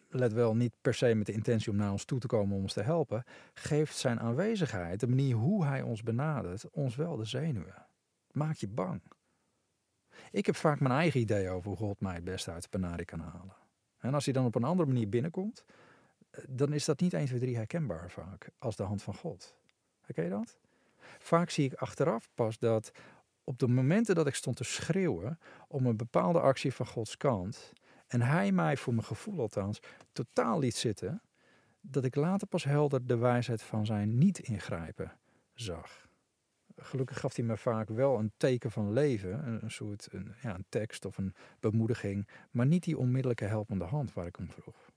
let 0.09 0.33
wel 0.33 0.57
niet 0.57 0.73
per 0.81 0.95
se 0.95 1.15
met 1.15 1.27
de 1.27 1.33
intentie 1.33 1.71
om 1.71 1.77
naar 1.77 1.93
ons 1.93 2.05
toe 2.05 2.19
te 2.19 2.27
komen 2.27 2.57
om 2.57 2.63
ons 2.63 2.73
te 2.73 2.83
helpen, 2.83 3.25
geeft 3.55 3.97
zijn 3.97 4.21
aanwezigheid, 4.21 5.01
de 5.01 5.09
manier 5.09 5.35
hoe 5.35 5.65
hij 5.65 5.83
ons 5.83 6.03
benadert, 6.03 6.71
ons 6.71 6.97
wel 6.97 7.17
de 7.17 7.25
zenuwen. 7.25 7.87
Maak 8.31 8.57
je 8.57 8.69
bang. 8.69 9.01
Ik 10.31 10.47
heb 10.47 10.57
vaak 10.57 10.81
mijn 10.81 10.95
eigen 10.95 11.21
idee 11.21 11.49
over 11.49 11.69
hoe 11.69 11.77
God 11.77 12.01
mij 12.01 12.15
het 12.15 12.25
beste 12.25 12.51
uit 12.51 12.63
de 12.63 12.69
penarie 12.69 13.05
kan 13.05 13.21
halen. 13.21 13.57
En 13.99 14.15
als 14.15 14.25
hij 14.25 14.35
dan 14.35 14.45
op 14.45 14.55
een 14.55 14.65
andere 14.65 14.89
manier 14.89 15.09
binnenkomt, 15.09 15.65
eh, 16.31 16.45
dan 16.49 16.73
is 16.73 16.85
dat 16.85 17.01
niet 17.01 17.13
1, 17.13 17.27
2, 17.27 17.39
3 17.39 17.57
herkenbaar 17.57 18.11
vaak 18.11 18.51
als 18.59 18.77
de 18.77 18.83
hand 18.83 19.03
van 19.03 19.15
God. 19.15 19.55
Herken 20.01 20.25
je 20.25 20.31
dat? 20.31 20.59
Vaak 21.19 21.51
zie 21.51 21.65
ik 21.65 21.75
achteraf 21.75 22.31
pas 22.35 22.59
dat 22.59 22.93
op 23.45 23.59
de 23.59 23.69
momenten 23.69 24.15
dat 24.15 24.27
ik 24.27 24.35
stond 24.35 24.57
te 24.57 24.65
schreeuwen 24.65 25.39
om 25.69 25.87
een 25.87 25.97
bepaalde 25.97 26.41
actie 26.41 26.73
van 26.73 26.87
Gods 26.87 27.17
kant, 27.17 27.73
en 28.07 28.23
hij 28.23 28.53
mij, 28.53 28.77
voor 28.77 28.95
mijn 28.95 29.07
gevoel 29.07 29.41
althans, 29.41 29.81
totaal 30.13 30.59
liet 30.59 30.77
zitten, 30.77 31.23
dat 31.81 32.05
ik 32.05 32.15
later 32.15 32.47
pas 32.47 32.65
helder 32.65 33.07
de 33.07 33.17
wijsheid 33.17 33.63
van 33.63 33.87
zijn 33.87 34.19
niet 34.19 34.39
ingrijpen 34.39 35.13
zag. 35.55 36.09
Gelukkig 36.83 37.21
gaf 37.21 37.37
hij 37.37 37.45
me 37.45 37.57
vaak 37.57 37.89
wel 37.89 38.19
een 38.19 38.33
teken 38.37 38.71
van 38.71 38.93
leven, 38.93 39.63
een, 39.63 39.71
soort 39.71 40.09
een, 40.11 40.35
ja, 40.43 40.55
een 40.55 40.65
tekst 40.69 41.05
of 41.05 41.19
een 41.19 41.35
bemoediging, 41.61 42.29
maar 42.51 42.67
niet 42.67 42.85
die 42.85 42.99
onmiddellijke 42.99 43.45
helpende 43.45 43.85
hand 43.85 44.13
waar 44.13 44.27
ik 44.27 44.39
om 44.39 44.51
vroeg. 44.51 44.91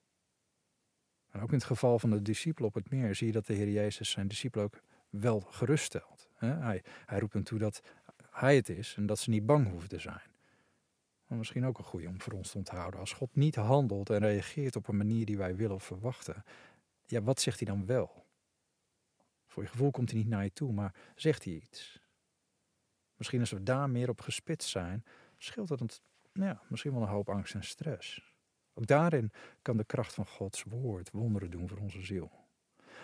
En 1.30 1.42
ook 1.42 1.50
in 1.50 1.56
het 1.58 1.64
geval 1.64 2.00
van 2.00 2.10
de 2.10 2.22
discipelen 2.22 2.70
op 2.70 2.76
het 2.76 2.90
meer 2.90 3.16
zie 3.16 3.28
je 3.28 3.34
dat 3.34 3.46
de 3.46 3.54
Heer 3.54 3.70
Jezus 3.70 4.10
zijn 4.10 4.28
discipelen 4.28 4.66
ook 4.66 4.82
wel 5.10 5.40
geruststelt. 5.40 6.30
Hij, 6.36 6.84
hij 7.06 7.20
roept 7.20 7.34
hen 7.34 7.44
toe 7.44 7.60
dat 7.60 7.82
hij 8.30 8.56
het 8.56 8.70
is 8.70 8.96
en 8.98 9.06
dat 9.06 9.20
ze 9.20 9.30
niet 9.30 9.46
bang 9.46 9.70
hoeven 9.70 9.90
te 9.90 10.00
zijn. 10.00 10.32
Misschien 11.28 11.66
ook 11.66 11.78
een 11.78 11.84
goede 11.84 12.08
om 12.08 12.22
voor 12.22 12.34
ons 12.34 12.52
te 12.52 12.58
onthouden. 12.58 13.00
Als 13.00 13.14
God 13.14 13.36
niet 13.36 13.56
handelt 13.56 14.10
en 14.10 14.20
reageert 14.20 14.76
op 14.76 14.88
een 14.88 14.98
manier 14.98 15.26
die 15.26 15.38
wij 15.38 15.56
willen 15.56 15.80
verwachten, 15.80 16.44
ja, 17.06 17.22
wat 17.22 17.42
zegt 17.42 17.60
hij 17.60 17.68
dan 17.68 17.86
wel? 17.86 18.23
Voor 19.54 19.64
je 19.64 19.70
gevoel 19.70 19.92
komt 19.92 20.12
hij 20.12 20.20
niet 20.20 20.30
naar 20.30 20.44
je 20.44 20.54
toe, 20.54 20.72
maar 20.74 20.96
zegt 21.16 21.44
hij 21.44 21.54
iets? 21.54 22.00
Misschien 23.16 23.40
als 23.40 23.52
we 23.52 23.64
daar 23.64 23.90
meer 23.90 24.10
op 24.10 24.22
gespitst 24.22 24.70
zijn, 24.70 25.04
scheelt 25.38 25.68
dat 25.68 25.80
nou 26.34 26.50
ja, 26.50 26.62
misschien 26.70 26.94
wel 26.94 27.02
een 27.02 27.08
hoop 27.08 27.30
angst 27.30 27.54
en 27.54 27.64
stress. 27.64 28.34
Ook 28.74 28.88
daarin 28.88 29.32
kan 29.62 29.78
de 29.78 29.84
kracht 29.84 30.14
van 30.14 30.28
Gods 30.28 30.64
woord 30.64 31.12
wonderen 31.12 31.52
doen 31.52 31.68
voor 31.68 31.78
onze 31.78 32.02
ziel. 32.02 32.32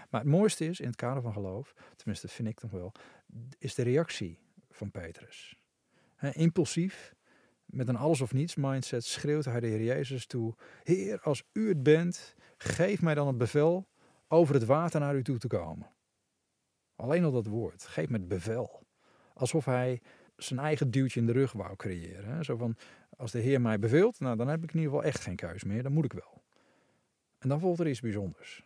Maar 0.09 0.21
het 0.21 0.29
mooiste 0.29 0.65
is 0.65 0.79
in 0.79 0.87
het 0.87 0.95
kader 0.95 1.21
van 1.21 1.33
geloof, 1.33 1.73
tenminste 1.95 2.27
vind 2.27 2.47
ik 2.47 2.61
nog 2.61 2.71
wel, 2.71 2.91
is 3.57 3.75
de 3.75 3.83
reactie 3.83 4.39
van 4.69 4.91
Petrus. 4.91 5.59
Impulsief, 6.31 7.15
met 7.65 7.87
een 7.87 7.95
alles 7.95 8.21
of 8.21 8.33
niets 8.33 8.55
mindset, 8.55 9.05
schreeuwt 9.05 9.45
hij 9.45 9.59
de 9.59 9.67
Heer 9.67 9.83
Jezus 9.83 10.25
toe: 10.25 10.55
Heer, 10.83 11.21
als 11.21 11.43
u 11.53 11.67
het 11.67 11.83
bent, 11.83 12.35
geef 12.57 13.01
mij 13.01 13.13
dan 13.15 13.27
het 13.27 13.37
bevel 13.37 13.89
over 14.27 14.53
het 14.53 14.65
water 14.65 14.99
naar 14.99 15.15
u 15.15 15.23
toe 15.23 15.37
te 15.37 15.47
komen. 15.47 15.97
Alleen 16.99 17.23
al 17.23 17.31
dat 17.31 17.45
woord, 17.45 17.85
geef 17.85 18.09
me 18.09 18.17
het 18.17 18.27
bevel. 18.27 18.83
Alsof 19.33 19.65
hij 19.65 20.01
zijn 20.35 20.59
eigen 20.59 20.91
duwtje 20.91 21.19
in 21.19 21.25
de 21.25 21.31
rug 21.31 21.51
wou 21.51 21.75
creëren. 21.75 22.45
Zo 22.45 22.57
van, 22.57 22.77
als 23.17 23.31
de 23.31 23.39
Heer 23.39 23.61
mij 23.61 23.79
beveelt, 23.79 24.19
nou, 24.19 24.37
dan 24.37 24.47
heb 24.47 24.63
ik 24.63 24.71
in 24.71 24.79
ieder 24.79 24.91
geval 24.91 25.07
echt 25.07 25.21
geen 25.21 25.35
keus 25.35 25.63
meer, 25.63 25.83
dan 25.83 25.91
moet 25.91 26.05
ik 26.05 26.13
wel. 26.13 26.43
En 27.37 27.49
dan 27.49 27.59
volgt 27.59 27.79
er 27.79 27.87
iets 27.87 27.99
bijzonders. 27.99 28.63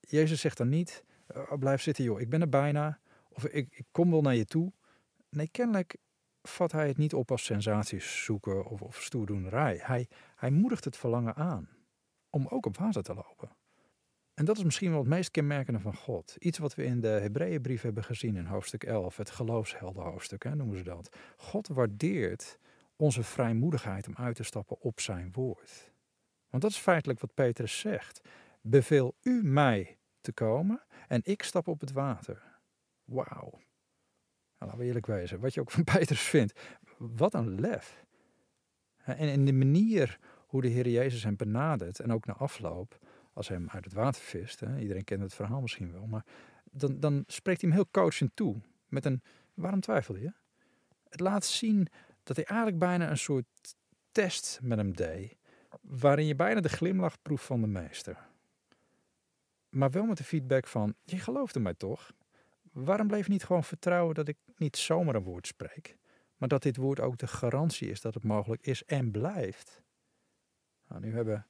Jezus 0.00 0.40
zegt 0.40 0.56
dan 0.56 0.68
niet, 0.68 1.04
oh, 1.34 1.52
blijf 1.58 1.82
zitten 1.82 2.04
joh, 2.04 2.20
ik 2.20 2.28
ben 2.28 2.40
er 2.40 2.48
bijna, 2.48 3.00
of 3.28 3.44
ik, 3.44 3.68
ik 3.70 3.86
kom 3.90 4.10
wel 4.10 4.22
naar 4.22 4.36
je 4.36 4.44
toe. 4.44 4.72
Nee, 5.30 5.48
kennelijk 5.48 5.96
vat 6.42 6.72
hij 6.72 6.88
het 6.88 6.96
niet 6.96 7.14
op 7.14 7.30
als 7.30 7.44
sensaties 7.44 8.24
zoeken 8.24 8.64
of, 8.64 8.82
of 8.82 9.02
stoerdoenerij. 9.02 9.80
Hij, 9.82 10.08
hij 10.36 10.50
moedigt 10.50 10.84
het 10.84 10.96
verlangen 10.96 11.34
aan 11.34 11.68
om 12.30 12.46
ook 12.46 12.66
op 12.66 12.76
water 12.76 13.02
te 13.02 13.14
lopen. 13.14 13.50
En 14.40 14.46
dat 14.46 14.56
is 14.56 14.64
misschien 14.64 14.90
wel 14.90 14.98
het 14.98 15.08
meest 15.08 15.30
kenmerkende 15.30 15.80
van 15.80 15.94
God. 15.94 16.36
Iets 16.38 16.58
wat 16.58 16.74
we 16.74 16.84
in 16.84 17.00
de 17.00 17.08
Hebreeënbrief 17.08 17.82
hebben 17.82 18.04
gezien 18.04 18.36
in 18.36 18.44
hoofdstuk 18.44 18.84
11, 18.84 19.16
het 19.16 19.30
geloofsheldenhoofdstuk, 19.30 20.44
hè, 20.44 20.54
noemen 20.54 20.76
ze 20.76 20.84
dat. 20.84 21.16
God 21.36 21.68
waardeert 21.68 22.58
onze 22.96 23.22
vrijmoedigheid 23.22 24.08
om 24.08 24.14
uit 24.16 24.36
te 24.36 24.42
stappen 24.42 24.80
op 24.80 25.00
zijn 25.00 25.32
woord. 25.32 25.92
Want 26.50 26.62
dat 26.62 26.72
is 26.72 26.76
feitelijk 26.76 27.20
wat 27.20 27.34
Petrus 27.34 27.78
zegt. 27.78 28.20
Beveel 28.60 29.14
u 29.22 29.42
mij 29.42 29.98
te 30.20 30.32
komen 30.32 30.82
en 31.08 31.20
ik 31.24 31.42
stap 31.42 31.68
op 31.68 31.80
het 31.80 31.92
water. 31.92 32.42
Wauw. 33.04 33.50
Nou, 33.50 33.60
laten 34.58 34.78
we 34.78 34.84
eerlijk 34.84 35.06
wezen, 35.06 35.40
wat 35.40 35.54
je 35.54 35.60
ook 35.60 35.70
van 35.70 35.84
Petrus 35.94 36.22
vindt. 36.22 36.60
Wat 36.98 37.34
een 37.34 37.60
lef. 37.60 38.04
En 39.04 39.28
in 39.28 39.44
de 39.44 39.52
manier 39.52 40.18
hoe 40.46 40.60
de 40.60 40.68
Heer 40.68 40.88
Jezus 40.88 41.24
hem 41.24 41.36
benadert 41.36 42.00
en 42.00 42.12
ook 42.12 42.26
na 42.26 42.34
afloop, 42.34 42.98
als 43.40 43.48
hij 43.48 43.58
hem 43.58 43.68
uit 43.70 43.84
het 43.84 43.94
water 43.94 44.22
vist, 44.22 44.60
hè, 44.60 44.78
iedereen 44.78 45.04
kent 45.04 45.22
het 45.22 45.34
verhaal 45.34 45.60
misschien 45.60 45.92
wel, 45.92 46.06
maar 46.06 46.24
dan, 46.70 47.00
dan 47.00 47.24
spreekt 47.26 47.60
hij 47.60 47.70
hem 47.70 47.78
heel 47.78 47.90
coachend 47.90 48.36
toe. 48.36 48.60
Met 48.88 49.04
een, 49.04 49.22
waarom 49.54 49.80
twijfel 49.80 50.16
je? 50.16 50.32
Het 51.08 51.20
laat 51.20 51.44
zien 51.44 51.88
dat 52.22 52.36
hij 52.36 52.44
eigenlijk 52.44 52.78
bijna 52.78 53.10
een 53.10 53.18
soort 53.18 53.46
test 54.12 54.58
met 54.62 54.78
hem 54.78 54.96
deed, 54.96 55.36
waarin 55.80 56.26
je 56.26 56.34
bijna 56.34 56.60
de 56.60 56.68
glimlach 56.68 57.22
proeft 57.22 57.44
van 57.44 57.60
de 57.60 57.66
meester. 57.66 58.28
Maar 59.68 59.90
wel 59.90 60.04
met 60.04 60.16
de 60.16 60.24
feedback 60.24 60.66
van, 60.66 60.94
je 61.04 61.18
geloofde 61.18 61.60
mij 61.60 61.74
toch? 61.74 62.12
Waarom 62.72 63.06
bleef 63.06 63.26
je 63.26 63.32
niet 63.32 63.44
gewoon 63.44 63.64
vertrouwen 63.64 64.14
dat 64.14 64.28
ik 64.28 64.36
niet 64.56 64.76
zomaar 64.76 65.14
een 65.14 65.22
woord 65.22 65.46
spreek, 65.46 65.96
maar 66.36 66.48
dat 66.48 66.62
dit 66.62 66.76
woord 66.76 67.00
ook 67.00 67.18
de 67.18 67.26
garantie 67.26 67.90
is 67.90 68.00
dat 68.00 68.14
het 68.14 68.24
mogelijk 68.24 68.66
is 68.66 68.84
en 68.84 69.10
blijft? 69.10 69.82
Nou, 70.88 71.00
nu 71.00 71.14
hebben 71.14 71.46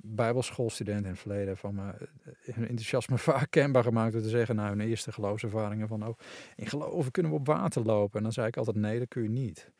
bijbelschoolstudenten 0.00 1.04
in 1.04 1.10
het 1.10 1.18
verleden 1.18 1.56
van 1.56 1.74
me 1.74 1.92
eh, 1.92 2.54
hun 2.54 2.68
enthousiasme 2.68 3.18
vaak 3.32 3.50
kenbaar 3.50 3.82
gemaakt 3.82 4.12
door 4.12 4.22
te 4.22 4.28
zeggen, 4.28 4.56
nou, 4.56 4.68
hun 4.68 4.80
eerste 4.80 5.12
geloofservaringen 5.12 5.88
van, 5.88 6.06
oh, 6.06 6.18
in 6.56 6.66
geloven 6.66 7.10
kunnen 7.10 7.32
we 7.32 7.38
op 7.38 7.46
water 7.46 7.82
lopen. 7.82 8.16
En 8.16 8.22
dan 8.22 8.32
zei 8.32 8.46
ik 8.46 8.56
altijd, 8.56 8.76
nee, 8.76 8.98
dat 8.98 9.08
kun 9.08 9.22
je 9.22 9.28
niet. 9.28 9.70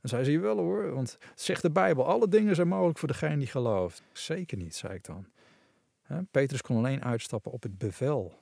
Dan 0.00 0.10
zei 0.10 0.24
ze, 0.24 0.38
wel 0.38 0.58
hoor, 0.58 0.90
want 0.90 1.18
zegt 1.34 1.62
de 1.62 1.70
Bijbel, 1.70 2.06
alle 2.06 2.28
dingen 2.28 2.54
zijn 2.54 2.68
mogelijk 2.68 2.98
voor 2.98 3.08
degene 3.08 3.36
die 3.36 3.46
gelooft. 3.46 4.02
Zeker 4.12 4.56
niet, 4.56 4.74
zei 4.74 4.94
ik 4.94 5.04
dan. 5.04 5.26
Petrus 6.30 6.62
kon 6.62 6.76
alleen 6.76 7.04
uitstappen 7.04 7.52
op 7.52 7.62
het 7.62 7.78
bevel 7.78 8.38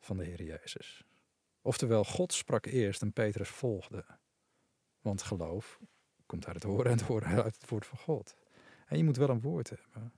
van 0.00 0.16
de 0.16 0.24
Heer 0.24 0.42
Jezus. 0.42 1.04
Oftewel, 1.62 2.04
God 2.04 2.32
sprak 2.32 2.66
eerst 2.66 3.02
en 3.02 3.12
Petrus 3.12 3.48
volgde. 3.48 4.04
Want 5.00 5.22
geloof 5.22 5.78
komt 6.26 6.46
uit 6.46 6.54
het 6.54 6.64
horen 6.64 6.84
en 6.90 6.96
het 6.96 7.06
horen 7.06 7.42
uit 7.42 7.54
het 7.54 7.70
woord 7.70 7.86
van 7.86 7.98
God. 7.98 8.34
En 8.86 8.96
je 8.96 9.04
moet 9.04 9.16
wel 9.16 9.28
een 9.28 9.40
woord 9.40 9.70
hebben. 9.70 10.12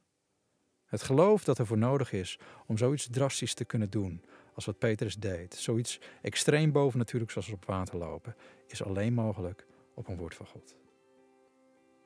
Het 0.87 1.03
geloof 1.03 1.45
dat 1.45 1.59
er 1.59 1.67
voor 1.67 1.79
nodig 1.79 2.13
is 2.13 2.39
om 2.67 2.79
zoiets 2.79 3.09
drastisch 3.11 3.55
te 3.55 3.65
kunnen 3.65 3.91
doen 3.91 4.25
als 4.55 4.65
wat 4.65 4.79
Petrus 4.79 5.17
deed, 5.17 5.55
zoiets 5.55 6.01
extreem 6.23 6.73
bovennatuurlijk 6.73 7.31
zoals 7.31 7.51
op 7.51 7.65
water 7.65 7.97
lopen, 7.97 8.37
is 8.67 8.83
alleen 8.83 9.13
mogelijk 9.13 9.67
op 9.95 10.09
een 10.09 10.17
woord 10.17 10.35
van 10.35 10.47
God. 10.47 10.77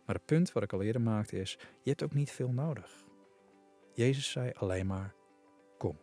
Maar 0.07 0.15
het 0.15 0.25
punt 0.25 0.53
wat 0.53 0.63
ik 0.63 0.73
al 0.73 0.83
eerder 0.83 1.03
maakte 1.03 1.41
is, 1.41 1.59
je 1.83 1.89
hebt 1.89 2.03
ook 2.03 2.15
niet 2.15 2.31
veel 2.31 2.51
nodig. 2.51 3.05
Jezus 3.93 4.31
zei 4.31 4.53
alleen 4.55 4.87
maar, 4.87 5.15
kom. 5.79 5.99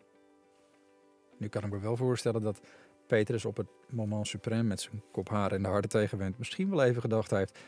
Nu 1.37 1.47
kan 1.47 1.63
ik 1.63 1.71
me 1.71 1.79
wel 1.79 1.97
voorstellen 1.97 2.41
dat 2.41 2.61
Petrus 3.07 3.45
op 3.45 3.57
het 3.57 3.67
moment 3.89 4.27
suprem 4.27 4.67
met 4.67 4.81
zijn 4.81 5.03
kop 5.11 5.29
haar 5.29 5.51
in 5.51 5.61
de 5.61 5.69
harde 5.69 5.87
tegenwind 5.87 6.37
misschien 6.37 6.69
wel 6.69 6.83
even 6.83 7.01
gedacht 7.01 7.29
heeft, 7.29 7.59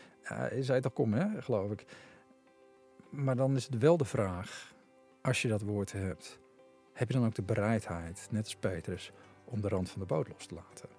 je 0.55 0.63
zei 0.63 0.81
toch 0.81 0.93
kom 0.93 1.13
hè, 1.13 1.41
geloof 1.41 1.71
ik. 1.71 1.85
Maar 3.09 3.35
dan 3.35 3.55
is 3.55 3.65
het 3.65 3.77
wel 3.77 3.97
de 3.97 4.05
vraag, 4.05 4.73
als 5.21 5.41
je 5.41 5.47
dat 5.47 5.61
woord 5.61 5.91
hebt, 5.91 6.39
heb 6.93 7.07
je 7.07 7.13
dan 7.13 7.25
ook 7.25 7.35
de 7.35 7.41
bereidheid, 7.41 8.27
net 8.31 8.43
als 8.43 8.55
Petrus, 8.55 9.11
om 9.45 9.61
de 9.61 9.67
rand 9.67 9.89
van 9.89 9.99
de 9.99 10.07
boot 10.07 10.27
los 10.27 10.45
te 10.45 10.55
laten? 10.55 10.89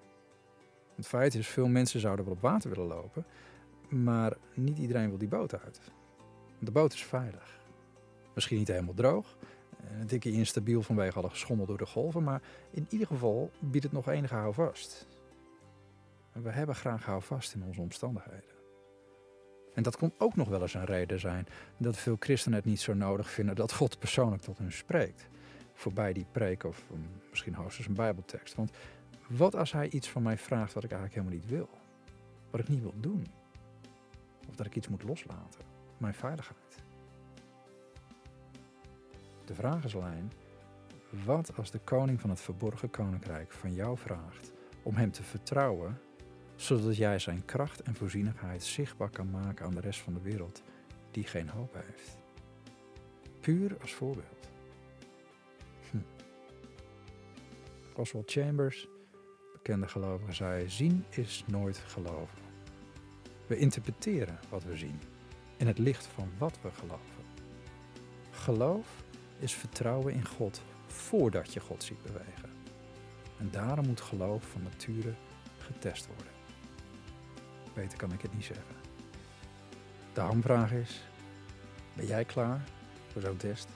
Het 0.95 1.07
feit 1.07 1.35
is, 1.35 1.47
veel 1.47 1.67
mensen 1.67 1.99
zouden 1.99 2.25
wel 2.25 2.33
op 2.33 2.41
water 2.41 2.69
willen 2.69 2.87
lopen, 2.87 3.25
maar 3.89 4.37
niet 4.53 4.77
iedereen 4.77 5.09
wil 5.09 5.17
die 5.17 5.27
boot 5.27 5.63
uit. 5.63 5.81
De 6.59 6.71
boot 6.71 6.93
is 6.93 7.03
veilig. 7.03 7.59
Misschien 8.33 8.57
niet 8.57 8.67
helemaal 8.67 8.93
droog, 8.93 9.37
een 9.99 10.07
dikke 10.07 10.31
instabiel 10.31 10.81
vanwege 10.81 11.17
alle 11.17 11.29
geschommeld 11.29 11.67
door 11.67 11.77
de 11.77 11.85
golven, 11.85 12.23
maar 12.23 12.41
in 12.71 12.87
ieder 12.89 13.07
geval 13.07 13.51
biedt 13.59 13.83
het 13.83 13.93
nog 13.93 14.09
enige 14.09 14.35
houvast. 14.35 15.07
We 16.31 16.49
hebben 16.49 16.75
graag 16.75 17.05
houvast 17.05 17.53
in 17.53 17.63
onze 17.63 17.81
omstandigheden. 17.81 18.60
En 19.73 19.83
dat 19.83 19.97
kon 19.97 20.13
ook 20.17 20.35
nog 20.35 20.47
wel 20.47 20.61
eens 20.61 20.73
een 20.73 20.85
reden 20.85 21.19
zijn 21.19 21.47
dat 21.77 21.97
veel 21.97 22.15
christenen 22.19 22.57
het 22.57 22.67
niet 22.67 22.81
zo 22.81 22.93
nodig 22.93 23.29
vinden 23.29 23.55
dat 23.55 23.73
God 23.73 23.99
persoonlijk 23.99 24.41
tot 24.41 24.57
hen 24.57 24.71
spreekt. 24.71 25.27
Voorbij 25.73 26.13
die 26.13 26.25
preek 26.31 26.63
of 26.63 26.83
um, 26.91 27.09
misschien 27.29 27.53
hoogstens 27.53 27.87
een 27.87 27.93
bijbeltekst. 27.93 28.55
Want 28.55 28.71
wat 29.27 29.55
als 29.55 29.71
hij 29.71 29.89
iets 29.89 30.09
van 30.09 30.23
mij 30.23 30.37
vraagt 30.37 30.73
wat 30.73 30.83
ik 30.83 30.91
eigenlijk 30.91 31.21
helemaal 31.21 31.39
niet 31.41 31.57
wil? 31.57 31.69
Wat 32.49 32.59
ik 32.59 32.67
niet 32.67 32.81
wil 32.81 32.93
doen? 32.99 33.25
Of 34.49 34.55
dat 34.55 34.65
ik 34.65 34.75
iets 34.75 34.87
moet 34.87 35.03
loslaten? 35.03 35.61
Mijn 35.97 36.13
veiligheid. 36.13 36.57
De 39.45 39.53
vraag 39.53 39.83
is 39.83 39.95
alleen, 39.95 40.31
wat 41.25 41.57
als 41.57 41.71
de 41.71 41.79
koning 41.79 42.21
van 42.21 42.29
het 42.29 42.41
verborgen 42.41 42.89
koninkrijk 42.89 43.51
van 43.51 43.73
jou 43.73 43.97
vraagt 43.97 44.51
om 44.83 44.95
hem 44.95 45.11
te 45.11 45.23
vertrouwen 45.23 45.99
zodat 46.61 46.97
jij 46.97 47.19
zijn 47.19 47.45
kracht 47.45 47.81
en 47.81 47.95
voorzienigheid 47.95 48.63
zichtbaar 48.63 49.09
kan 49.09 49.29
maken 49.29 49.65
aan 49.65 49.73
de 49.73 49.79
rest 49.79 49.99
van 49.99 50.13
de 50.13 50.21
wereld 50.21 50.61
die 51.11 51.23
geen 51.23 51.49
hoop 51.49 51.73
heeft. 51.73 52.17
Puur 53.39 53.77
als 53.81 53.93
voorbeeld. 53.93 54.49
Hm. 55.91 55.97
Oswald 57.95 58.31
Chambers, 58.31 58.87
bekende 59.53 59.87
gelovige, 59.87 60.33
zei: 60.33 60.69
Zien 60.69 61.05
is 61.09 61.43
nooit 61.47 61.77
geloven. 61.77 62.39
We 63.47 63.57
interpreteren 63.57 64.39
wat 64.49 64.63
we 64.63 64.77
zien 64.77 64.99
in 65.57 65.67
het 65.67 65.77
licht 65.77 66.05
van 66.05 66.29
wat 66.37 66.59
we 66.61 66.71
geloven. 66.71 67.23
Geloof 68.31 68.87
is 69.39 69.53
vertrouwen 69.53 70.13
in 70.13 70.25
God 70.25 70.61
voordat 70.87 71.53
je 71.53 71.59
God 71.59 71.83
ziet 71.83 72.01
bewegen. 72.03 72.49
En 73.37 73.51
daarom 73.51 73.85
moet 73.85 74.01
geloof 74.01 74.43
van 74.43 74.63
nature 74.63 75.13
getest 75.57 76.07
worden. 76.07 76.30
Beter 77.73 77.97
kan 77.97 78.11
ik 78.11 78.21
het 78.21 78.33
niet 78.33 78.45
zeggen. 78.45 78.75
De 80.13 80.21
hamvraag 80.21 80.71
is: 80.71 81.01
ben 81.93 82.05
jij 82.05 82.25
klaar 82.25 82.61
voor 83.11 83.21
zo'n 83.21 83.37
test? 83.37 83.67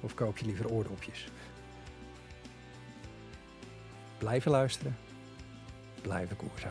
Of 0.00 0.14
koop 0.14 0.38
je 0.38 0.46
liever 0.46 0.70
oordopjes? 0.70 1.28
Blijven 4.18 4.50
luisteren, 4.50 4.96
blijven 6.02 6.36
koers. 6.36 6.64